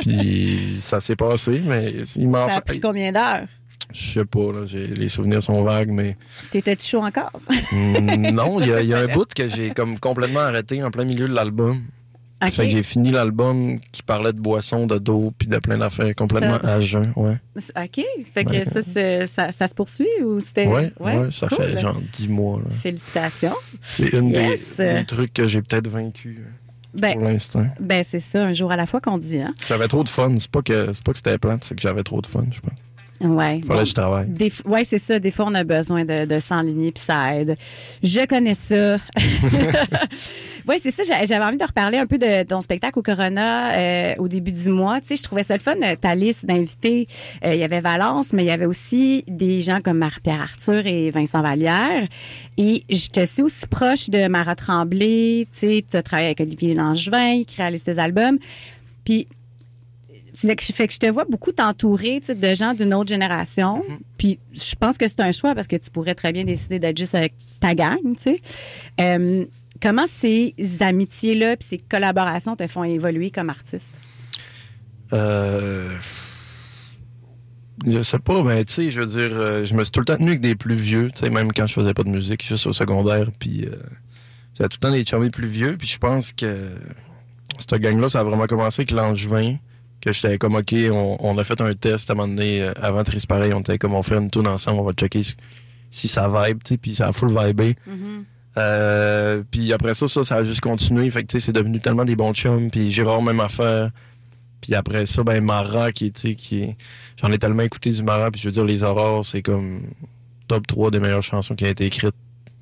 puis 0.01 0.77
ça 0.81 1.01
s'est 1.01 1.17
passé, 1.17 1.63
mais 1.65 1.95
il 2.17 2.29
m'a 2.29 2.49
Ça 2.49 2.57
a 2.57 2.61
pris 2.61 2.81
combien 2.81 3.13
d'heures? 3.13 3.47
Je 3.93 4.15
sais 4.15 4.25
pas, 4.25 4.53
là, 4.53 4.65
j'ai- 4.65 4.89
les 4.89 5.09
souvenirs 5.09 5.43
sont 5.43 5.63
vagues, 5.63 5.91
mais 5.93 6.17
T'étais 6.51 6.77
chaud 6.79 7.05
encore? 7.05 7.31
Mm, 7.73 8.31
non, 8.33 8.61
il 8.61 8.67
y, 8.69 8.73
a- 8.73 8.81
il 8.83 8.89
y 8.89 8.95
a 8.95 8.99
un 8.99 9.07
bout 9.13 9.33
que 9.33 9.49
j'ai 9.49 9.71
comme 9.71 9.99
complètement 9.99 10.41
arrêté 10.41 10.83
en 10.83 10.91
plein 10.91 11.05
milieu 11.05 11.29
de 11.29 11.33
l'album. 11.35 11.81
OK. 12.43 12.51
Fait 12.51 12.65
que 12.65 12.71
j'ai 12.71 12.83
fini 12.83 13.11
l'album 13.13 13.79
qui 13.93 14.03
parlait 14.03 14.33
de 14.33 14.41
boissons, 14.41 14.87
de 14.87 14.99
d'eau, 14.99 15.33
puis 15.39 15.49
de 15.49 15.57
plein 15.57 15.79
d'affaires 15.79 16.15
complètement 16.15 16.59
Ça- 16.61 16.75
à 16.75 16.81
jeun, 16.83 17.11
ouais. 17.17 17.39
OK. 17.57 18.05
Fait 18.35 18.45
que 18.45 18.51
Ouais. 18.51 18.65
ça, 18.67 18.83
c'est- 18.83 19.27
ça, 19.27 19.53
ça 19.53 19.67
se 19.69 19.75
poursuit 19.75 20.07
ou 20.23 20.39
c'était. 20.41 20.67
Ouais, 20.67 20.93
ouais, 21.01 21.31
ça 21.31 21.47
cool. 21.49 21.59
fait 21.65 21.79
genre 21.81 21.99
dix 22.13 22.29
mois. 22.29 22.59
là. 22.59 22.71
Félicitations. 22.71 23.55
C'est 23.81 24.09
une 24.13 24.31
Yes. 24.31 24.77
des, 24.77 24.95
des 24.95 25.07
trucs 25.07 25.33
que 25.33 25.47
j'ai 25.47 25.63
peut-être 25.63 25.89
vaincu 25.89 26.45
Ben, 26.97 27.15
pour 27.15 27.29
l'instant. 27.29 27.67
ben 27.81 28.03
c'est 28.05 28.21
ça, 28.21 28.45
un 28.45 28.53
jour 28.53 28.73
à 28.73 28.77
la 28.77 28.87
fois 28.87 29.01
qu'on 29.01 29.19
dit, 29.19 29.39
hein? 29.39 29.55
J'avais 29.67 29.89
trop 29.89 30.05
de 30.05 30.09
fun. 30.09 30.35
C'est 30.39 30.51
pas 30.51 30.63
que 30.63 30.93
c'est 30.93 31.03
pas 31.05 31.13
que 31.13 31.19
c'était 31.19 31.39
plate, 31.39 31.65
c'est 31.65 31.75
que 31.75 31.83
j'avais 31.83 32.03
trop 32.03 32.21
de 32.21 32.27
fun, 32.27 32.45
je 32.51 32.61
pense. 32.61 32.79
Ouais. 33.21 33.61
Fallait 33.61 33.61
bon. 33.67 33.79
que 33.79 33.85
je 33.85 33.95
travaille. 33.95 34.27
Ouais, 34.67 34.85
c'est 34.85 34.99
ça. 34.99 35.19
Des 35.19 35.31
fois, 35.31 35.47
on 35.49 35.55
a 35.55 35.65
besoin 35.65 36.05
de, 36.05 36.25
de 36.27 36.39
s'enligner 36.39 36.93
puis 36.93 37.03
ça 37.03 37.35
aide. 37.37 37.57
Je 38.03 38.27
connais 38.27 38.55
ça. 38.55 38.97
ouais, 40.69 40.79
c'est 40.79 40.91
ça. 40.91 41.03
j'a- 41.03 41.25
J'avais 41.25 41.45
envie 41.45 41.57
de 41.59 41.65
reparler 41.65 41.99
un 41.99 42.07
peu 42.07 42.19
de 42.19 42.43
ton 42.45 42.61
spectacle 42.61 42.99
au 42.99 43.03
Corona 43.03 43.73
euh, 43.75 44.15
au 44.19 44.29
début 44.29 44.53
du 44.53 44.69
mois. 44.69 45.01
Tu 45.01 45.09
sais, 45.09 45.17
je 45.17 45.23
trouvais 45.23 45.43
ça 45.43 45.55
le 45.55 45.61
fun, 45.61 45.75
euh, 45.83 45.97
ta 45.97 46.15
liste 46.15 46.47
d'invités. 46.47 47.07
Euh, 47.45 47.55
Il 47.55 47.61
y 47.61 47.65
avait 47.65 47.81
Valence, 47.81 48.33
mais 48.33 48.45
il 48.45 48.47
y 48.47 48.51
avait 48.51 48.67
aussi 48.67 49.25
des 49.29 49.61
gens 49.61 49.81
comme 49.81 49.99
Marie-Pierre 49.99 50.43
Arthur 50.43 50.87
et 50.87 51.11
Vincent 51.11 51.43
Vallière. 51.43 52.07
Et 52.59 52.83
je 52.91 53.09
te 53.09 53.25
sais 53.25 53.43
aussi 53.43 53.67
proche 53.67 54.11
de 54.11 54.29
Mara 54.29 54.55
Tremblay. 54.55 55.47
Tu 55.53 55.59
sais, 55.59 55.85
tu 55.89 55.97
as 55.97 56.03
travaillé 56.03 56.29
avec 56.29 56.41
Olivier 56.41 56.75
Langevin 56.75 57.43
qui 57.47 57.57
réalise 57.57 57.83
tes 57.85 57.99
albums. 57.99 58.39
Puis 59.05 59.29
fait 60.37 60.57
que, 60.57 60.63
fait 60.63 60.87
que 60.87 60.93
je 60.93 60.99
te 60.99 61.07
vois 61.07 61.25
beaucoup 61.25 61.53
t'entourer 61.53 62.21
de 62.21 62.55
gens 62.55 62.75
d'une 62.75 62.93
autre 62.93 63.09
génération. 63.09 63.83
Puis 64.19 64.39
je 64.53 64.75
pense 64.75 64.99
que 64.99 65.09
c'est 65.09 65.21
un 65.21 65.33
choix 65.33 65.55
parce 65.55 65.67
que 65.67 65.77
tu 65.77 65.91
pourrais 65.91 66.15
très 66.15 66.33
bien 66.33 66.45
décider 66.45 66.79
d'être 66.79 66.99
juste 66.99 67.15
avec 67.15 67.33
ta 67.61 67.75
gang, 67.75 67.99
tu 68.17 68.23
sais. 68.23 68.41
Euh, 69.01 69.45
comment 69.81 70.07
ces 70.07 70.55
amitiés-là 70.81 71.57
puis 71.57 71.67
ces 71.67 71.79
collaborations 71.79 72.57
te 72.57 72.67
font 72.67 72.85
évoluer 72.85 73.31
comme 73.31 73.51
artiste? 73.51 73.95
Euh, 75.13 75.97
je 77.87 78.03
sais 78.03 78.19
pas, 78.19 78.43
mais 78.43 78.65
tu 78.65 78.73
sais, 78.73 78.91
je 78.91 79.01
veux 79.01 79.07
dire, 79.07 79.39
euh, 79.39 79.65
je 79.65 79.75
me 79.75 79.85
suis 79.85 79.93
tout 79.93 80.01
le 80.01 80.07
temps 80.07 80.17
tenu 80.17 80.31
avec 80.31 80.41
des 80.41 80.55
plus 80.55 80.75
vieux, 80.75 81.11
tu 81.13 81.21
sais, 81.21 81.31
même 81.31 81.53
quand 81.53 81.67
je 81.67 81.75
faisais 81.75 81.95
pas 81.95 82.03
de 82.03 82.11
musique, 82.11 82.45
juste 82.45 82.67
au 82.67 82.73
secondaire, 82.73 83.31
puis 83.39 83.67
euh, 83.67 83.77
j'avais 84.55 84.69
tout 84.69 84.79
le 84.83 84.89
temps 84.89 84.93
des 84.93 85.05
chummies 85.05 85.31
plus 85.31 85.47
vieux, 85.47 85.77
puis 85.77 85.87
je 85.87 85.99
pense 85.99 86.33
que 86.33 86.57
cette 87.59 87.75
gang-là, 87.81 88.09
ça 88.09 88.21
a 88.21 88.23
vraiment 88.25 88.47
commencé 88.47 88.83
avec 88.83 88.91
Langevin, 88.91 89.57
que 90.11 90.13
j'étais 90.13 90.39
comme, 90.39 90.55
OK, 90.55 90.75
on, 90.75 91.17
on 91.21 91.39
a 91.39 91.45
fait 91.45 91.61
un 91.61 91.75
test 91.75 92.11
à 92.11 92.13
un 92.13 92.17
moment 92.17 92.29
donné, 92.29 92.63
euh, 92.63 92.73
avant 92.81 93.03
Triste 93.05 93.27
Pareil, 93.27 93.53
on 93.53 93.61
était 93.61 93.79
comme, 93.79 93.95
on 93.95 94.03
fait 94.03 94.17
une 94.17 94.31
tune 94.31 94.47
ensemble, 94.47 94.81
on 94.81 94.85
va 94.85 94.93
checker 94.93 95.23
si, 95.91 96.09
ça 96.09 96.29
vibe, 96.29 96.63
tu 96.63 96.75
sais, 96.75 96.77
puis 96.79 96.95
ça 96.95 97.09
a 97.09 97.13
full 97.13 97.31
vibé. 97.31 97.77
Euh, 98.59 99.43
puis 99.51 99.73
après 99.73 99.95
ça, 99.95 100.09
ça, 100.09 100.23
ça 100.23 100.37
a 100.37 100.43
juste 100.43 100.61
continué. 100.61 101.11
Fait 101.11 101.23
que, 101.23 101.29
tu 101.29 101.41
sais, 101.41 101.47
c'est 101.47 101.53
devenu 101.53 101.79
tellement 101.81 102.05
des 102.05 102.17
bons 102.17 102.33
chums. 102.33 102.71
Puis 102.71 102.91
Gérard, 102.91 103.23
même 103.23 103.41
affaire. 103.41 103.91
Puis 104.61 104.75
après 104.75 105.07
ça, 105.07 105.23
ben, 105.23 105.45
Mara, 105.45 105.93
qui, 105.93 106.11
tu 106.13 106.21
sais, 106.21 106.35
qui 106.35 106.75
J'en 107.21 107.31
ai 107.33 107.39
tellement 107.39 107.63
écouté 107.63 107.91
du 107.91 108.03
Mara. 108.03 108.31
Puis 108.31 108.41
je 108.41 108.49
veux 108.49 108.53
dire, 108.53 108.65
Les 108.65 108.83
Aurores, 108.83 109.27
c'est 109.27 109.43
comme 109.43 109.91
top 110.49 110.67
3 110.67 110.91
des 110.91 111.01
meilleures 111.01 111.23
chansons 111.23 111.55
qui 111.55 111.65
ont 111.65 111.69
été 111.69 111.85
écrites 111.87 112.15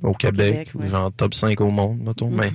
au 0.05 0.13
Québec. 0.13 0.53
Québec, 0.53 0.71
ou 0.75 0.79
ouais. 0.81 0.89
genre 0.89 1.11
top 1.13 1.35
5 1.35 1.61
au 1.61 1.71
monde, 1.71 1.99
mettons. 2.01 2.31
Mais 2.31 2.53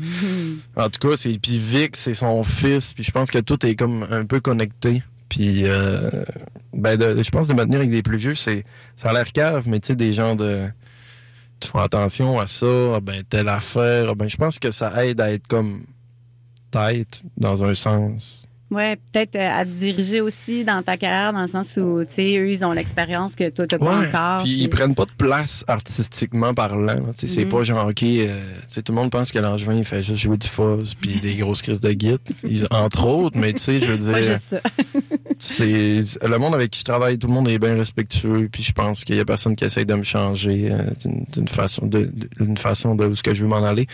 en 0.75 0.89
tout 0.89 1.09
cas, 1.09 1.17
c'est... 1.17 1.37
Puis 1.41 1.57
Vic, 1.57 1.95
c'est 1.95 2.13
son 2.13 2.43
fils. 2.43 2.93
Puis 2.93 3.03
je 3.03 3.11
pense 3.11 3.31
que 3.31 3.39
tout 3.39 3.65
est 3.65 3.75
comme 3.75 4.07
un 4.09 4.25
peu 4.25 4.39
connecté. 4.39 5.03
Puis, 5.29 5.65
euh, 5.65 6.09
ben, 6.73 6.99
je 6.99 7.29
pense 7.29 7.47
de 7.47 7.53
me 7.53 7.63
tenir 7.63 7.77
avec 7.79 7.91
des 7.91 8.01
plus 8.01 8.17
vieux, 8.17 8.33
c'est, 8.33 8.63
ça 8.95 9.11
a 9.11 9.13
l'air 9.13 9.31
cave, 9.31 9.67
mais 9.67 9.79
tu 9.79 9.87
sais, 9.87 9.95
des 9.95 10.11
gens 10.11 10.35
de, 10.35 10.67
tu 11.59 11.69
fais 11.69 11.79
attention 11.79 12.39
à 12.39 12.47
ça, 12.47 12.95
ah 12.95 12.99
ben, 12.99 13.23
telle 13.29 13.47
affaire, 13.47 14.09
ah 14.09 14.15
ben, 14.15 14.27
je 14.27 14.37
pense 14.37 14.57
que 14.57 14.71
ça 14.71 15.05
aide 15.05 15.21
à 15.21 15.31
être 15.31 15.47
comme 15.47 15.85
tête, 16.71 17.21
dans 17.37 17.63
un 17.63 17.75
sens. 17.75 18.48
Ouais, 18.71 18.97
peut-être 19.11 19.35
euh, 19.35 19.49
à 19.51 19.65
te 19.65 19.69
diriger 19.71 20.21
aussi 20.21 20.63
dans 20.63 20.83
ta 20.83 20.95
carrière, 20.95 21.33
dans 21.33 21.41
le 21.41 21.47
sens 21.47 21.77
où, 21.81 22.03
tu 22.05 22.13
sais, 22.13 22.37
eux, 22.37 22.51
ils 22.51 22.63
ont 22.63 22.71
l'expérience 22.71 23.35
que 23.35 23.49
toi, 23.49 23.65
t'as 23.65 23.79
pas 23.79 23.97
encore. 24.07 24.43
Puis 24.43 24.53
puis- 24.53 24.61
ils 24.61 24.69
prennent 24.69 24.93
pas 24.93 25.05
de 25.05 25.11
place 25.17 25.65
artistiquement 25.67 26.53
parlant. 26.53 26.95
Tu 27.17 27.27
sais, 27.27 27.27
C'est 27.27 27.43
Mhm. 27.45 27.49
pas 27.49 27.63
genre, 27.63 27.87
OK, 27.87 28.03
euh, 28.03 28.27
tu 28.67 28.73
sais, 28.73 28.81
tout 28.83 28.91
le 28.91 28.97
monde 29.01 29.09
pense 29.11 29.31
que 29.31 29.39
Langevin, 29.39 29.73
il 29.73 29.85
fait 29.85 30.03
juste 30.03 30.21
jouer 30.21 30.37
du 30.37 30.47
fuzz 30.47 30.93
puis 30.93 31.19
des 31.19 31.35
grosses 31.35 31.61
crises 31.63 31.79
de 31.79 31.89
Ils- 32.43 32.67
entre 32.69 33.07
autres, 33.07 33.39
mais 33.39 33.53
tu 33.53 33.61
sais, 33.63 33.79
je 33.79 33.85
veux 33.91 33.97
dire... 33.97 34.11
Pas 34.11 34.21
juste 34.21 34.43
ça. 34.43 34.59
c'est 35.39 35.99
le 36.21 36.37
monde 36.37 36.53
avec 36.53 36.71
qui 36.71 36.79
je 36.79 36.85
travaille, 36.85 37.17
tout 37.17 37.27
le 37.27 37.33
monde 37.33 37.47
est 37.49 37.59
bien 37.59 37.75
respectueux, 37.75 38.49
puis 38.51 38.61
je 38.63 38.71
pense 38.73 39.03
qu'il 39.03 39.15
y 39.15 39.19
a 39.19 39.25
personne 39.25 39.55
qui 39.55 39.63
essaye 39.65 39.85
de 39.85 39.93
me 39.95 40.03
changer 40.03 40.69
euh, 40.71 40.77
d'une- 41.33 41.47
façon 41.47 41.87
de 41.87 42.11
d'une 42.39 42.57
façon 42.57 42.95
de 42.95 43.05
où 43.07 43.15
ce 43.15 43.23
que 43.23 43.33
je 43.33 43.43
veux 43.43 43.49
m'en 43.49 43.63
aller. 43.63 43.87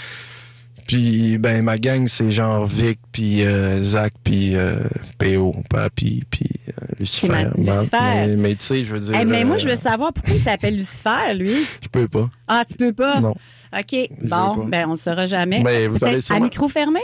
Puis 0.87 1.37
ben 1.39 1.63
ma 1.63 1.77
gang 1.79 2.05
c'est 2.07 2.29
genre 2.29 2.65
Vic 2.65 2.99
puis 3.11 3.43
euh, 3.43 3.81
Zach 3.81 4.13
puis 4.23 4.55
euh, 4.55 4.79
PO, 5.17 5.55
Papi 5.69 6.23
puis 6.29 6.47
euh, 6.69 6.85
Lucifer. 6.99 7.27
ma-. 7.29 7.43
Lucifer. 7.57 7.97
Mais, 8.01 8.27
mais 8.35 8.55
tu 8.55 8.65
sais, 8.65 8.83
je 8.83 8.93
veux 8.93 8.99
dire 8.99 9.15
Eh, 9.19 9.25
mais 9.25 9.43
moi, 9.43 9.57
je 9.57 9.67
euh, 9.67 9.71
veux 9.71 9.75
savoir 9.75 10.13
pourquoi 10.13 10.33
il 10.35 10.39
s'appelle 10.39 10.75
Lucifer, 10.75 11.33
lui. 11.35 11.65
je 11.81 11.87
peux 11.87 12.07
pas. 12.07 12.29
Ah, 12.47 12.63
tu 12.69 12.75
peux 12.77 12.93
pas? 12.93 13.19
Non. 13.19 13.31
OK. 13.77 13.95
Bon, 14.21 14.27
pas. 14.29 14.55
ben, 14.67 14.85
on 14.87 14.91
le 14.91 14.97
saura 14.97 15.25
jamais. 15.25 15.61
Mais 15.63 15.87
vous 15.87 15.93
Peut-être 15.97 16.07
allez 16.09 16.17
À 16.17 16.21
sûrement- 16.21 16.43
micro 16.43 16.67
fermé? 16.67 16.99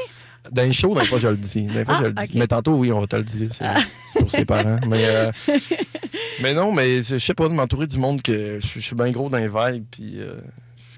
Dans 0.52 0.64
les 0.64 0.74
shows, 0.74 0.96
des 1.00 1.06
fois 1.06 1.20
je 1.20 1.28
le 1.28 1.38
dis. 1.38 1.64
Des 1.64 1.86
fois 1.86 1.96
Ah, 1.98 2.02
je 2.02 2.06
le 2.08 2.14
dis. 2.14 2.38
Mais 2.38 2.48
tantôt, 2.48 2.74
oui, 2.76 2.92
on 2.92 3.00
va 3.00 3.08
te 3.08 3.16
le 3.16 3.24
dire. 3.24 3.50
C'est 3.52 3.66
c'est 4.12 4.20
pour 4.20 4.30
ses 4.32 4.46
parents. 4.46 4.80
Mais, 4.88 5.06
euh, 5.06 5.32
mais 6.42 6.54
non, 6.56 6.72
mais 6.72 7.04
je 7.04 7.18
sais 7.20 7.34
pas, 7.36 7.48
de 7.48 7.54
m'entourer 7.54 7.86
du 7.88 7.98
monde 8.00 8.22
que 8.24 8.58
je 8.60 8.80
suis 8.80 8.96
bien 8.96 9.12
gros 9.12 9.30
dans 9.30 9.38
les 9.38 9.48
vibes. 9.48 9.86
Puis 9.92 10.20
euh, 10.20 10.34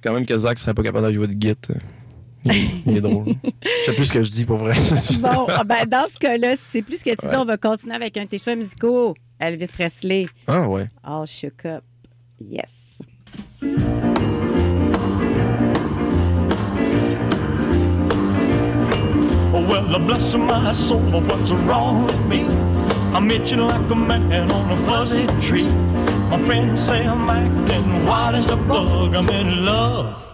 quand 0.01 0.13
même 0.13 0.25
que 0.25 0.37
Zach 0.37 0.57
serait 0.59 0.73
pas 0.73 0.83
capable 0.83 1.07
de 1.07 1.11
jouer 1.11 1.27
de 1.27 1.39
git. 1.41 1.55
Il, 2.85 2.97
est 2.97 3.01
drôle. 3.01 3.25
Je 3.63 3.85
sais 3.85 3.93
plus 3.95 4.05
ce 4.05 4.13
que 4.13 4.21
je 4.21 4.31
dis 4.31 4.45
pour 4.45 4.57
vrai. 4.57 4.73
Bon, 5.19 5.45
ah, 5.47 5.63
ben, 5.63 5.85
dans 5.85 6.07
ce 6.07 6.17
cas-là, 6.19 6.55
si 6.55 6.63
c'est 6.67 6.81
plus 6.81 6.97
ce 6.97 7.05
que 7.05 7.09
tu 7.11 7.15
dis, 7.21 7.27
Ouais. 7.27 7.35
on 7.37 7.45
va 7.45 7.57
continuer 7.57 7.95
avec 7.95 8.17
un 8.17 8.23
de 8.23 8.29
tes 8.29 8.37
choix 8.37 8.55
musicaux. 8.55 9.15
Elvis 9.39 9.67
Presley, 9.73 10.27
ah 10.47 10.67
ouais. 10.67 10.87
All 11.03 11.25
Shook 11.27 11.65
Up. 11.65 11.83
Yes. 12.39 12.97
Oh, 19.55 19.61
well, 19.69 19.99
bless 19.99 20.35
my 20.35 20.71
soul, 20.73 20.99
what's 21.21 21.51
wrong 21.51 22.05
with 22.05 22.25
me? 22.27 22.43
I'm 23.13 23.29
itching 23.29 23.59
like 23.59 23.89
a 23.91 23.95
man 23.95 24.51
on 24.51 24.71
a 24.71 24.77
fuzzy 24.77 25.27
tree. 25.39 25.67
My 26.29 26.39
friends 26.45 26.83
say 26.83 27.05
I'm 27.05 27.29
acting 27.29 28.05
wild 28.05 28.35
as 28.35 28.49
a 28.49 28.55
bug. 28.55 29.13
I'm 29.13 29.29
in 29.29 29.63
love. 29.65 30.32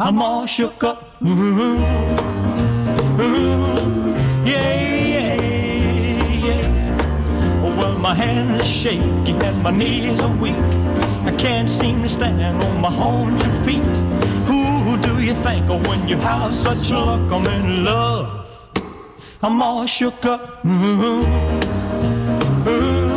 I'm 0.00 0.22
all 0.22 0.46
shook 0.46 0.84
up. 0.84 1.20
Ooh, 1.24 1.26
ooh, 1.28 1.76
yeah, 4.46 4.72
yeah, 5.12 5.34
yeah. 6.46 7.62
Oh, 7.64 7.76
well, 7.76 7.98
my 7.98 8.14
hands 8.14 8.62
are 8.62 8.64
shaky 8.64 9.32
and 9.32 9.60
my 9.60 9.72
knees 9.72 10.20
are 10.20 10.32
weak. 10.36 10.54
I 11.24 11.34
can't 11.36 11.68
seem 11.68 12.02
to 12.02 12.08
stand 12.08 12.62
on 12.62 12.80
my 12.80 12.94
own 12.96 13.36
two 13.40 13.50
feet. 13.64 13.82
Who 14.46 14.98
do 14.98 15.20
you 15.20 15.34
think 15.34 15.68
of 15.68 15.84
when 15.88 16.06
you 16.06 16.16
have 16.18 16.54
such 16.54 16.90
luck? 16.90 17.32
I'm 17.32 17.44
in 17.46 17.82
love. 17.82 18.46
I'm 19.42 19.60
all 19.60 19.84
shook 19.86 20.24
up. 20.24 20.64
Ooh, 20.64 21.26
ooh, 22.68 23.07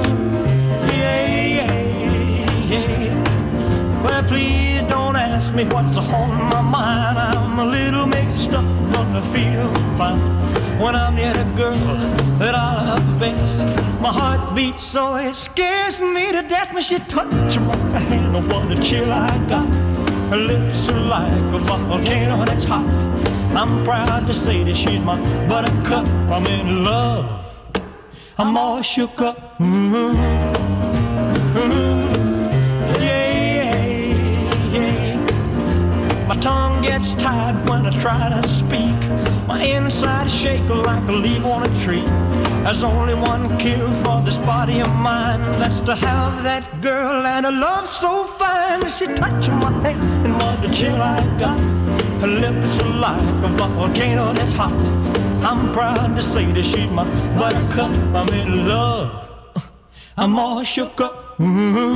ask 5.52 5.56
me 5.58 5.66
what's 5.66 5.97
on 5.97 6.30
my 6.49 6.62
mind. 6.62 7.18
I'm 7.18 7.60
a 7.60 7.66
little 7.66 8.06
mixed 8.06 8.54
up, 8.54 8.64
I 8.95 9.22
feel 9.34 9.74
fine 9.97 10.20
when 10.80 10.95
I'm 10.95 11.16
near 11.16 11.34
the 11.34 11.43
girl 11.56 11.78
that 12.39 12.56
I 12.56 12.95
love 12.95 13.20
best. 13.20 13.58
My 13.99 14.12
heart 14.12 14.56
beats 14.56 14.84
so 14.84 15.16
it 15.16 15.36
scares 15.36 15.99
me 15.99 16.32
to 16.32 16.41
death 16.47 16.74
when 16.74 16.84
she 16.84 16.99
touches 16.99 17.60
my 17.60 17.99
hand. 17.99 18.36
Oh, 18.36 18.41
what 18.41 18.72
a 18.72 18.82
chill 18.82 19.12
I 19.12 19.28
got. 19.47 19.68
Her 20.32 20.38
lips 20.38 20.88
are 20.89 20.99
like 20.99 21.54
a 21.54 21.60
volcano 21.60 22.45
that's 22.45 22.66
hot. 22.66 22.86
I'm 23.54 23.84
proud 23.84 24.28
to 24.28 24.34
say 24.34 24.64
that 24.64 24.76
she's 24.76 25.02
my 25.02 25.18
buttercup. 25.49 26.08
I'm 26.32 26.45
in 26.47 26.86
love. 26.86 27.28
I'm 28.38 28.56
all 28.56 28.82
shook 28.82 29.22
up. 29.22 29.60
Ooh, 29.60 30.16
ooh, 31.58 32.01
gets 36.82 37.16
tied 37.16 37.56
when 37.70 37.86
I 37.86 37.92
try 38.00 38.30
to 38.30 38.48
speak. 38.48 38.96
My 39.48 39.62
inside 39.64 40.28
is 40.28 40.34
shaking 40.36 40.84
like 40.84 41.08
a 41.08 41.12
leaf 41.12 41.46
on 41.46 41.64
a 41.64 41.80
tree. 41.84 42.06
There's 42.64 42.84
only 42.84 43.14
one 43.14 43.58
cure 43.58 43.92
for 44.04 44.22
this 44.22 44.38
body 44.38 44.80
of 44.82 44.94
mine. 44.96 45.42
That's 45.60 45.82
to 45.82 45.96
have 45.96 46.44
that 46.44 46.82
girl 46.82 47.26
and 47.26 47.46
a 47.46 47.52
love 47.52 47.86
so 47.86 48.26
fine. 48.26 48.88
She 48.90 49.08
touching 49.08 49.56
my 49.56 49.72
hand 49.84 50.26
and 50.26 50.34
what 50.34 50.66
a 50.66 50.74
chill 50.74 51.02
I 51.02 51.20
got. 51.38 51.60
Her 52.22 52.28
lips 52.28 52.80
are 52.80 52.90
like 52.90 53.44
a 53.44 53.50
volcano 53.50 54.34
that's 54.34 54.54
hot. 54.54 54.72
I'm 55.44 55.72
proud 55.72 56.16
to 56.16 56.22
say 56.22 56.46
that 56.52 56.64
she's 56.64 56.90
my 56.90 57.06
buttercup. 57.38 57.92
I'm 58.16 58.30
in 58.30 58.68
love. 58.68 59.32
I'm 60.18 60.38
all 60.38 60.64
shook 60.64 61.02
up. 61.02 61.40
Ooh, 61.40 61.96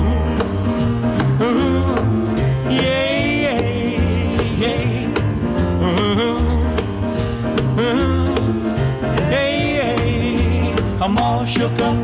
yeah. 11.06 11.12
I'm 11.12 11.18
all 11.18 11.46
shook 11.46 11.80
up. 11.82 11.96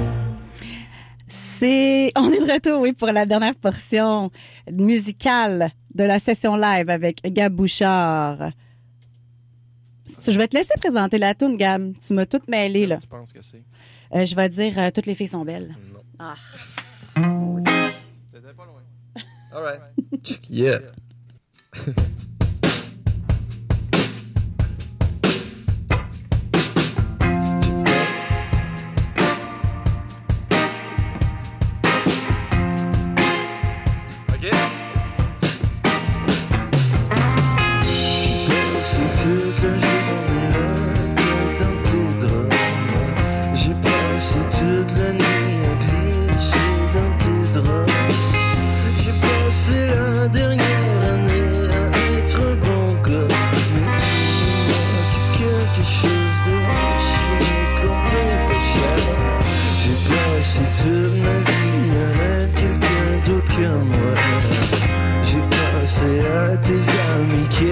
C'est, 1.28 2.12
on 2.18 2.30
est 2.32 2.46
de 2.46 2.52
retour, 2.52 2.82
oui, 2.82 2.94
pour 2.94 3.08
la 3.08 3.26
dernière 3.26 3.56
portion 3.56 4.32
musicale 4.70 5.72
de 5.94 6.04
la 6.04 6.20
session 6.20 6.56
live 6.56 6.90
avec 6.90 7.22
Gab 7.24 7.54
Bouchard. 7.54 8.52
Je 10.28 10.38
vais 10.38 10.48
te 10.48 10.58
laisser 10.58 10.74
présenter 10.80 11.18
la 11.18 11.34
tune, 11.34 11.56
Gab. 11.56 11.94
Tu 12.06 12.14
m'as 12.14 12.26
toute 12.26 12.48
mêlée, 12.48 12.86
là. 12.86 12.98
Tu 12.98 13.08
penses 13.08 13.32
que 13.32 13.42
c'est? 13.42 13.64
Euh, 14.14 14.26
je 14.26 14.36
vais 14.36 14.50
dire 14.50 14.78
euh, 14.78 14.90
Toutes 14.94 15.06
les 15.06 15.16
filles 15.16 15.30
sont 15.30 15.46
belles. 15.46 15.74
Non. 15.94 16.02
Ah. 16.20 16.36
T'étais 18.32 18.54
pas 18.54 18.66
loin. 18.66 18.82
All 19.54 19.64
right. 19.64 19.82
Yeah. 20.50 20.80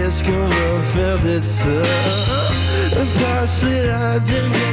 Qu'est-ce 0.10 0.24
qu'on 0.24 0.48
va 0.48 0.82
faire 0.82 1.20
de 1.20 1.40
ça? 1.44 1.84
Passer 3.22 3.84
la 3.84 4.20
dernière 4.20 4.69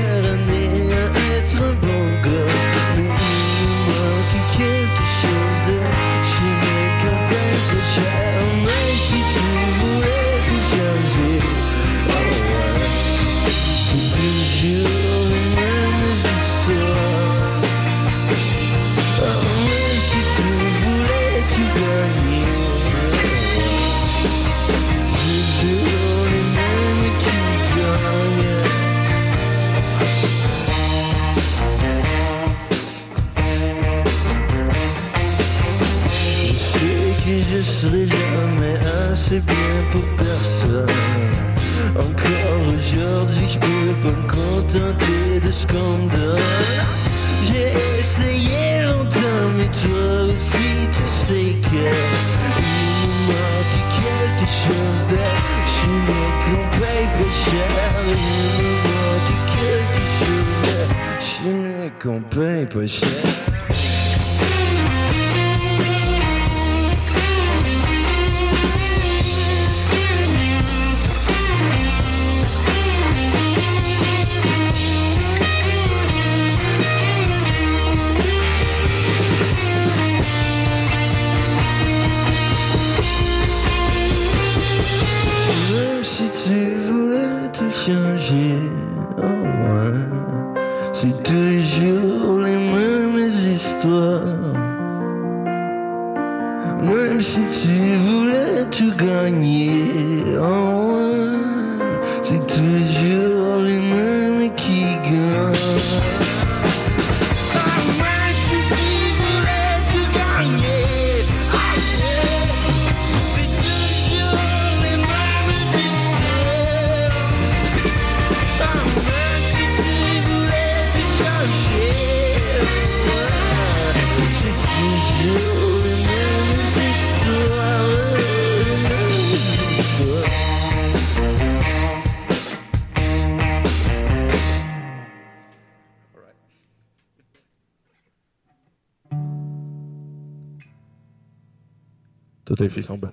Toutes 142.57 142.64
les 142.64 142.70
filles 142.70 142.82
sont 142.84 142.96
belles. 142.96 143.11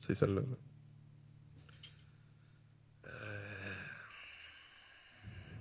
C'est 0.00 0.16
celle-là. 0.16 0.40
là. 0.40 0.56
Euh... 3.06 3.84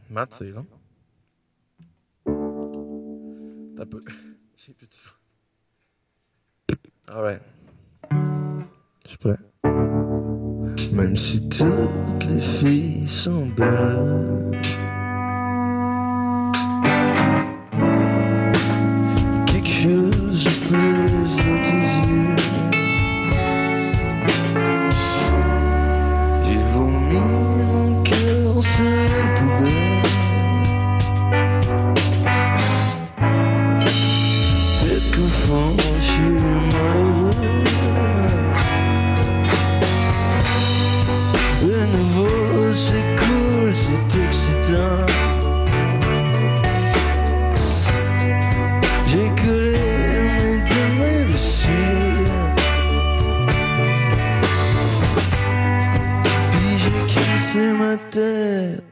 Matt, 0.09 0.33
c'est 0.33 0.49
long. 0.49 0.65
T'as 3.77 3.85
peu. 3.85 3.99
J'ai 4.57 4.73
plus 4.73 4.87
de 4.87 4.93
ça. 4.93 5.09
Alright. 7.07 7.43
Je 9.03 9.09
suis 9.09 9.17
prêt. 9.19 9.37
Même 10.93 11.15
si 11.15 11.47
toutes 11.49 12.25
les 12.27 12.41
filles 12.41 13.07
sont 13.07 13.45
belles. 13.49 14.59
Quelque 19.45 19.67
chose 19.67 20.45
de 20.45 20.67
plus 20.67 21.18
deux 58.19 58.88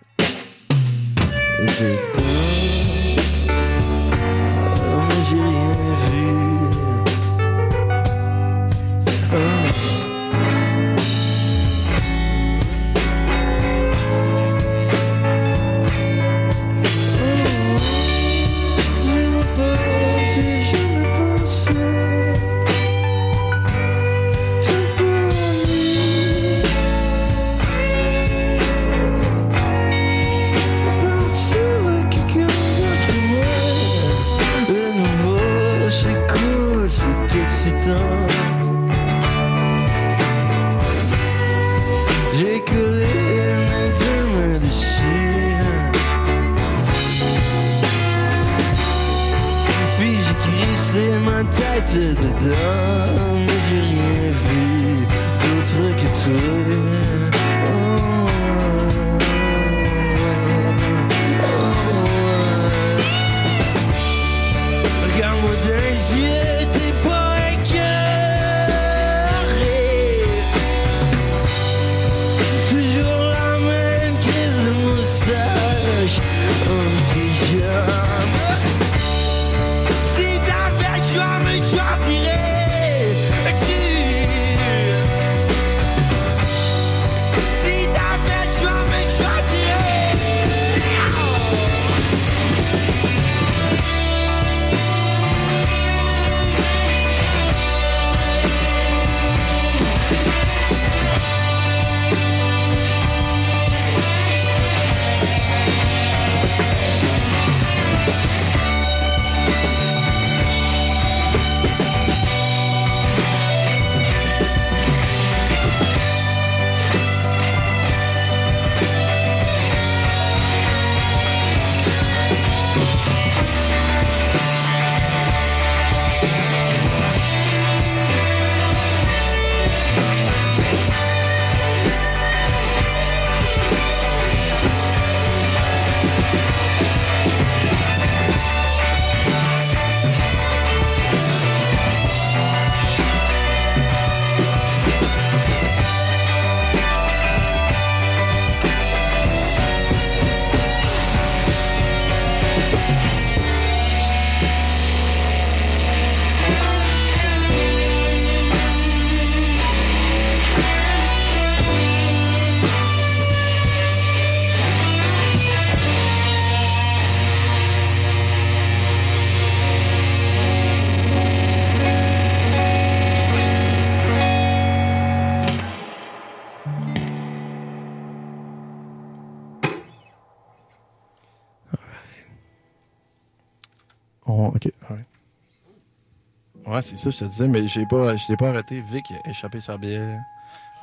Ouais, 186.78 186.84
c'est 186.84 186.96
ça, 186.96 187.10
je 187.10 187.18
te 187.18 187.26
disais, 187.26 187.48
mais 187.48 187.66
j'ai 187.66 187.88
pas, 187.88 188.16
je 188.16 188.28
l'ai 188.30 188.38
pas 188.38 188.50
arrêté. 188.50 188.82
Vic 188.82 189.12
a 189.12 189.28
échappé 189.28 189.60
sa 189.60 189.80
bière. 189.80 190.22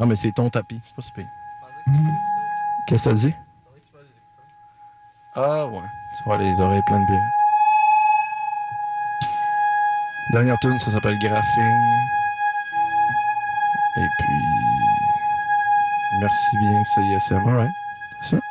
Ah, 0.01 0.07
mais 0.07 0.17
c'est 0.17 0.33
ton 0.33 0.51
tapis, 0.51 0.81
c'est 0.85 0.97
pas 0.97 1.03
si 1.03 1.13
pire. 1.13 1.29
Qu'est-ce 2.89 3.05
que 3.05 3.11
t'as 3.11 3.15
dit? 3.15 3.35
Ah, 5.37 5.67
ouais. 5.69 5.79
Tu 6.19 6.29
vas 6.29 6.37
les 6.37 6.61
oreilles 6.61 6.83
pleines 6.89 7.03
de 7.03 7.07
bière. 7.07 7.31
Dernière 10.33 10.59
tune, 10.59 10.77
ça 10.81 10.91
s'appelle 10.91 11.17
Graphing. 11.21 11.79
Et 13.97 14.07
puis. 14.19 14.35
Merci 16.19 16.59
bien, 16.59 16.83
CISM. 16.83 17.37
Alright. 17.37 17.71
C'est 18.21 18.31
ça. 18.31 18.43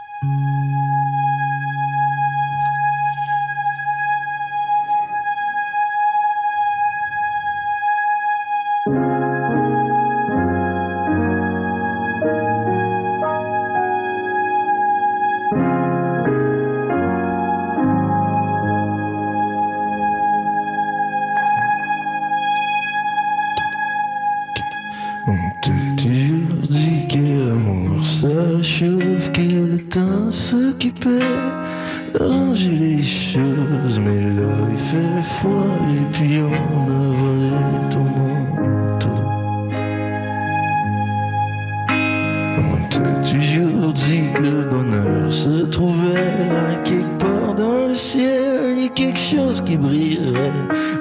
Dit 43.94 44.32
que 44.34 44.42
le 44.42 44.64
bonheur 44.64 45.32
se 45.32 45.66
trouvait 45.66 46.80
quelque 46.84 47.18
part 47.18 47.56
dans 47.56 47.88
le 47.88 47.94
ciel. 47.94 48.74
Il 48.76 48.84
y 48.84 48.86
a 48.86 48.90
quelque 48.90 49.20
chose 49.20 49.62
qui 49.62 49.78
brillerait, 49.78 50.52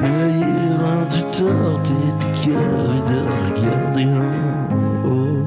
mais 0.01 0.30
il 0.36 0.43
est 0.43 0.76
rendu 0.76 1.22
tard. 1.32 1.82
T'es 1.84 2.22
cœur 2.45 3.05
de 3.11 3.18
regarder 3.45 4.05
en 4.05 5.09
haut. 5.09 5.47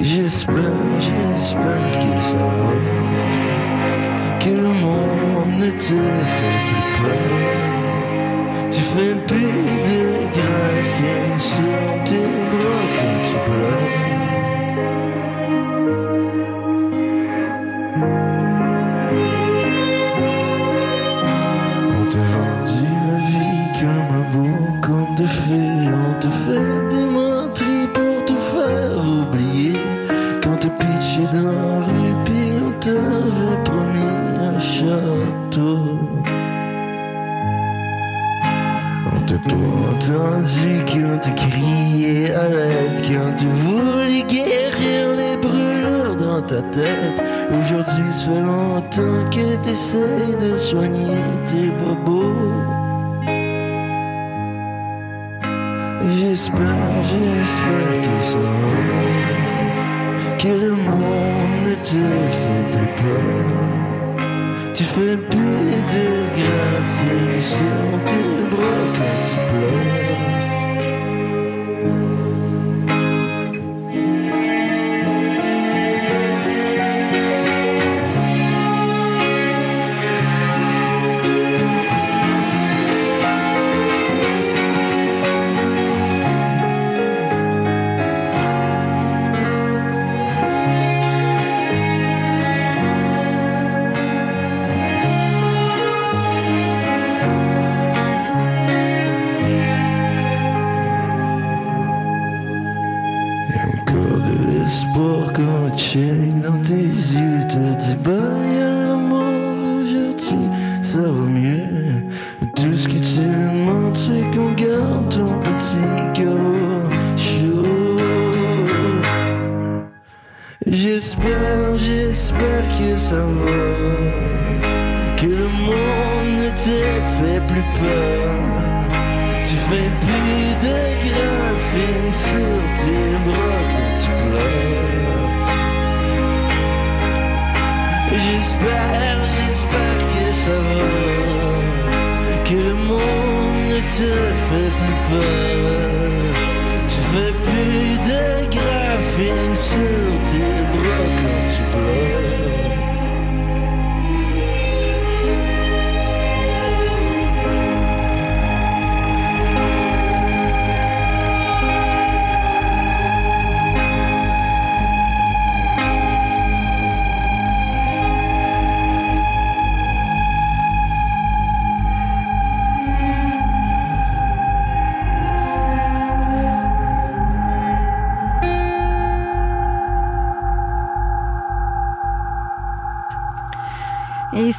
J'espère, 0.00 0.54
j'espère 0.98 1.98
que 1.98 2.22
ça 2.22 2.36
va, 2.36 2.72
que 4.38 4.50
le 4.50 4.68
monde 4.68 5.54
ne 5.60 5.70
te 5.70 5.98
fait 6.36 6.60
plus 6.68 6.86
peur. 7.00 7.54
Tu 8.70 8.80
fais 8.80 9.14
plus 9.26 9.64
de 9.88 10.00
graphines 10.32 11.38
sur 11.38 12.04
tes 12.04 12.28
bras 12.50 12.84
quand 12.94 13.20
tu 13.22 13.36
pleures. 13.50 14.13
Entendu 39.94 40.84
quand 40.86 41.18
tu 41.22 41.34
criais 41.34 42.34
à 42.34 42.48
l'aide, 42.48 43.00
quand 43.02 43.36
tu 43.36 43.46
voulais 43.46 44.22
guérir 44.22 45.14
les 45.16 45.36
brûlures 45.36 46.16
dans 46.16 46.42
ta 46.42 46.62
tête? 46.62 47.22
Aujourd'hui, 47.50 48.12
ça 48.12 48.30
fait 48.30 48.40
longtemps 48.40 49.30
que 49.30 49.56
t'essayes 49.56 50.36
de 50.40 50.56
soigner 50.56 51.22
tes 51.46 51.70
bobos. 51.80 52.34
J'espère, 56.16 57.02
j'espère 57.02 58.00
que 58.02 58.22
ça 58.22 58.38
que 60.38 60.48
le 60.48 60.72
monde 60.72 61.54
ne 61.66 61.74
te 61.76 62.02
fait 62.38 62.66
plus 62.70 62.92
peur. 63.02 64.24
Tu 64.74 64.84
fais 64.84 65.16
plus 65.16 65.76
de 65.94 66.06
graphing 66.36 66.53
sur 67.40 68.04
tes 68.06 68.54
bras 68.54 68.92
quand 68.94 69.26
tu 69.28 69.36
pleures. 69.48 70.23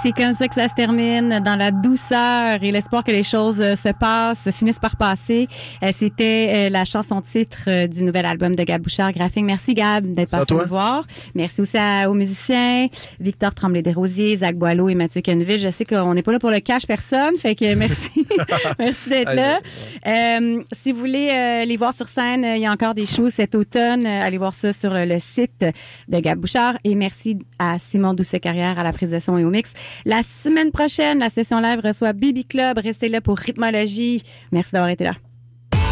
C'est 0.06 0.12
comme 0.12 0.34
ça 0.34 0.48
que 0.48 0.54
ça 0.54 0.68
se 0.68 0.76
termine, 0.76 1.40
dans 1.44 1.56
la 1.56 1.72
douceur 1.72 2.62
et 2.62 2.70
l'espoir 2.70 3.04
que 3.04 3.10
les 3.10 3.24
choses 3.24 3.60
euh, 3.60 3.74
se 3.74 3.90
passent, 3.90 4.52
finissent 4.52 4.78
par 4.78 4.98
passer. 4.98 5.48
Euh, 5.82 5.90
C'était 5.92 6.68
euh, 6.68 6.70
la 6.70 6.86
chanson 6.86 7.22
titre 7.22 7.88
du 7.88 8.04
nouvel 8.04 8.28
album 8.28 8.54
de 8.54 8.62
Gab 8.64 8.84
Bouchard, 8.84 9.12
Graphing. 9.14 9.48
Merci 9.48 9.74
Gab 9.74 10.06
d'être 10.06 10.30
passé 10.30 10.54
nous 10.54 10.68
voir. 10.68 11.06
Merci 11.34 11.62
aussi 11.62 11.76
à- 11.80 12.08
aux 12.08 12.14
musiciens, 12.14 12.86
Victor 13.20 13.56
Tremblay-Desrosiers, 13.56 14.36
Zach 14.38 14.56
Boileau 14.56 14.90
et 14.90 14.94
Mathieu 14.96 15.22
Kenville. 15.22 15.58
Je 15.58 15.70
sais 15.72 15.86
qu'on 15.86 16.14
n'est 16.14 16.22
pas 16.22 16.34
là 16.34 16.38
pour 16.40 16.52
le 16.52 16.60
cash 16.60 16.86
personne, 16.86 17.36
fait 17.36 17.56
que 17.56 17.74
merci. 17.74 18.28
merci 18.78 19.10
d'être 19.10 19.34
là. 19.34 19.60
Euh, 20.06 20.62
si 20.72 20.92
vous 20.92 21.00
voulez 21.00 21.30
euh, 21.32 21.66
les 21.66 21.78
voir 21.78 21.96
sur 21.96 22.06
scène, 22.06 22.46
il 22.56 22.62
y 22.62 22.68
a 22.68 22.72
encore 22.72 22.94
des 22.94 23.08
shows 23.08 23.32
cet 23.32 23.56
automne. 23.56 24.06
Allez 24.06 24.38
voir 24.38 24.54
ça 24.54 24.72
sur 24.72 24.94
le, 24.94 25.06
le 25.06 25.18
site 25.20 25.66
de 26.10 26.20
Gab 26.20 26.38
Bouchard. 26.38 26.76
Et 26.84 26.94
merci 26.94 27.40
à 27.58 27.80
Simon 27.80 28.14
Doucet-Carrière 28.14 28.78
à 28.78 28.84
la 28.84 28.94
prise 28.94 29.10
de 29.10 29.18
son 29.18 29.40
et 29.40 29.44
au 29.44 29.50
mix. 29.50 29.74
La 30.04 30.24
semaine 30.24 30.72
prochaine, 30.72 31.20
la 31.20 31.30
session 31.30 31.60
live 31.60 31.80
reçoit 31.84 32.14
Bibi 32.14 32.46
Club. 32.46 32.80
Restez 32.80 33.10
là 33.10 33.22
pour 33.22 33.38
Rhythmologie. 33.38 34.22
Merci 34.52 34.74
d'avoir 34.74 34.90
été 34.90 35.04
là. 35.04 35.14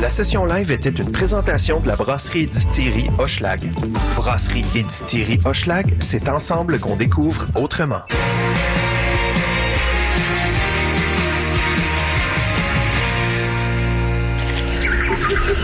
La 0.01 0.09
session 0.09 0.45
live 0.45 0.71
était 0.71 0.89
une 0.89 1.11
présentation 1.11 1.79
de 1.79 1.87
la 1.87 1.95
brasserie 1.95 2.43
et 2.43 2.45
distillerie 2.45 3.07
Hochelag. 3.19 3.71
Brasserie 4.15 4.65
et 4.75 4.83
distillerie 4.83 5.39
Hochelag, 5.45 5.93
c'est 5.99 6.27
ensemble 6.27 6.79
qu'on 6.79 6.97
découvre 6.97 7.47
autrement. 7.55 8.01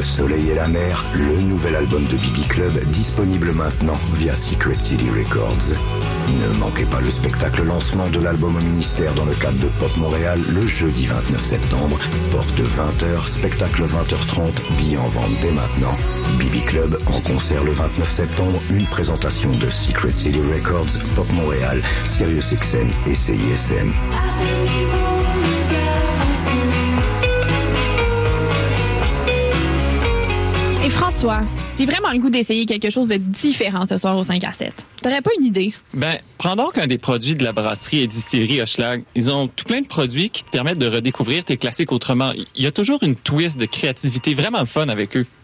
Le 0.00 0.06
Soleil 0.06 0.48
et 0.48 0.54
la 0.54 0.66
mer, 0.66 1.04
le 1.12 1.42
nouvel 1.42 1.76
album 1.76 2.02
de 2.06 2.16
Bibi 2.16 2.46
Club 2.48 2.72
disponible 2.86 3.52
maintenant 3.52 3.98
via 4.14 4.34
Secret 4.34 4.80
City 4.80 5.10
Records. 5.10 5.76
Ne 6.40 6.58
manquez 6.58 6.86
pas 6.86 7.02
le 7.02 7.10
spectacle 7.10 7.64
lancement 7.64 8.08
de 8.08 8.18
l'album 8.18 8.56
au 8.56 8.60
ministère 8.60 9.12
dans 9.12 9.26
le 9.26 9.34
cadre 9.34 9.58
de 9.58 9.68
Pop 9.78 9.94
Montréal 9.98 10.40
le 10.48 10.66
jeudi 10.66 11.04
29 11.04 11.44
septembre. 11.44 11.98
Porte 12.30 12.58
20h, 12.58 13.26
spectacle 13.26 13.82
20h30, 13.82 14.74
billets 14.78 14.96
en 14.96 15.08
vente 15.08 15.38
dès 15.42 15.50
maintenant. 15.50 15.92
Bibi 16.38 16.62
Club 16.62 16.96
en 17.06 17.20
concert 17.20 17.62
le 17.62 17.72
29 17.72 18.10
septembre, 18.10 18.58
une 18.70 18.86
présentation 18.86 19.50
de 19.50 19.68
Secret 19.68 20.12
City 20.12 20.40
Records, 20.40 20.98
Pop 21.14 21.30
Montréal, 21.34 21.82
SiriusXM 22.04 22.88
et 23.06 23.14
CISM. 23.14 23.92
François, 30.90 31.42
j'ai 31.78 31.86
vraiment 31.86 32.10
le 32.12 32.18
goût 32.18 32.30
d'essayer 32.30 32.66
quelque 32.66 32.90
chose 32.90 33.06
de 33.06 33.16
différent 33.16 33.86
ce 33.86 33.96
soir 33.96 34.18
au 34.18 34.22
5 34.22 34.42
à 34.44 34.50
7. 34.50 34.86
T'aurais 35.02 35.22
pas 35.22 35.30
une 35.38 35.46
idée? 35.46 35.72
Ben, 35.94 36.18
prends 36.36 36.56
donc 36.56 36.78
un 36.78 36.86
des 36.86 36.98
produits 36.98 37.36
de 37.36 37.44
la 37.44 37.52
brasserie 37.52 38.02
et 38.02 38.06
distillerie 38.06 38.60
Hochelag. 38.60 39.04
Ils 39.14 39.30
ont 39.30 39.46
tout 39.48 39.64
plein 39.64 39.80
de 39.80 39.86
produits 39.86 40.30
qui 40.30 40.42
te 40.44 40.50
permettent 40.50 40.78
de 40.78 40.88
redécouvrir 40.88 41.44
tes 41.44 41.56
classiques 41.56 41.92
autrement. 41.92 42.32
Il 42.56 42.64
y 42.64 42.66
a 42.66 42.72
toujours 42.72 43.02
une 43.02 43.14
twist 43.14 43.58
de 43.58 43.66
créativité 43.66 44.34
vraiment 44.34 44.66
fun 44.66 44.88
avec 44.88 45.16
eux. 45.16 45.26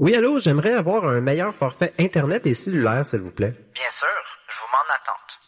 Oui, 0.00 0.16
allô, 0.16 0.40
j'aimerais 0.40 0.72
avoir 0.72 1.04
un 1.06 1.20
meilleur 1.20 1.54
forfait 1.54 1.94
Internet 2.00 2.46
et 2.48 2.54
cellulaire, 2.54 3.06
s'il 3.06 3.20
vous 3.20 3.30
plaît. 3.30 3.54
Bien 3.74 3.90
sûr, 3.90 4.08
je 4.48 4.58
vous 4.58 4.66
m'en 4.72 4.82
attente. 4.92 5.38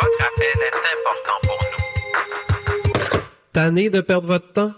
Votre 0.00 0.24
appel 0.24 0.62
est 0.62 0.78
important 0.96 1.38
pour 1.42 1.60
nous. 1.72 3.20
Tanné 3.52 3.90
de 3.90 4.00
perdre 4.00 4.28
votre 4.28 4.52
temps? 4.52 4.72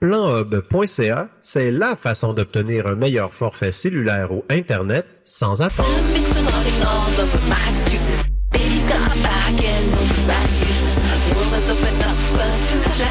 Planhub.ca, 0.00 1.28
c'est 1.42 1.70
la 1.70 1.94
façon 1.94 2.32
d'obtenir 2.32 2.86
un 2.86 2.94
meilleur 2.94 3.34
forfait 3.34 3.70
cellulaire 3.70 4.32
ou 4.32 4.46
Internet 4.48 5.20
sans 5.24 5.60
attendre. 5.60 5.90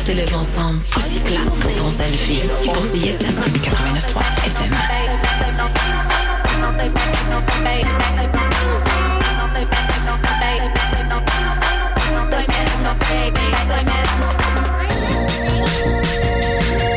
Te 0.10 0.16
lève 0.16 0.36
ensemble, 0.36 0.80
aussi 0.98 1.20
clap 1.20 1.46
pour 1.60 1.76
ton 1.76 1.92
selfie. 1.92 2.40
Et 2.64 2.70
pour 2.70 2.84
CISM 2.84 3.28
89.3 3.62 4.24
FM. 4.48 4.76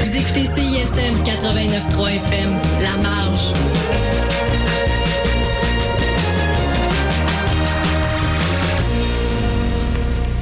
Vous 0.00 0.16
écoutez 0.16 0.46
CISM 0.46 1.14
89.3 1.22 2.16
FM, 2.16 2.50
La 2.80 2.96
Marge. 2.96 3.52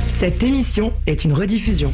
Cette 0.06 0.42
émission 0.44 0.92
est 1.08 1.24
une 1.24 1.32
rediffusion. 1.32 1.92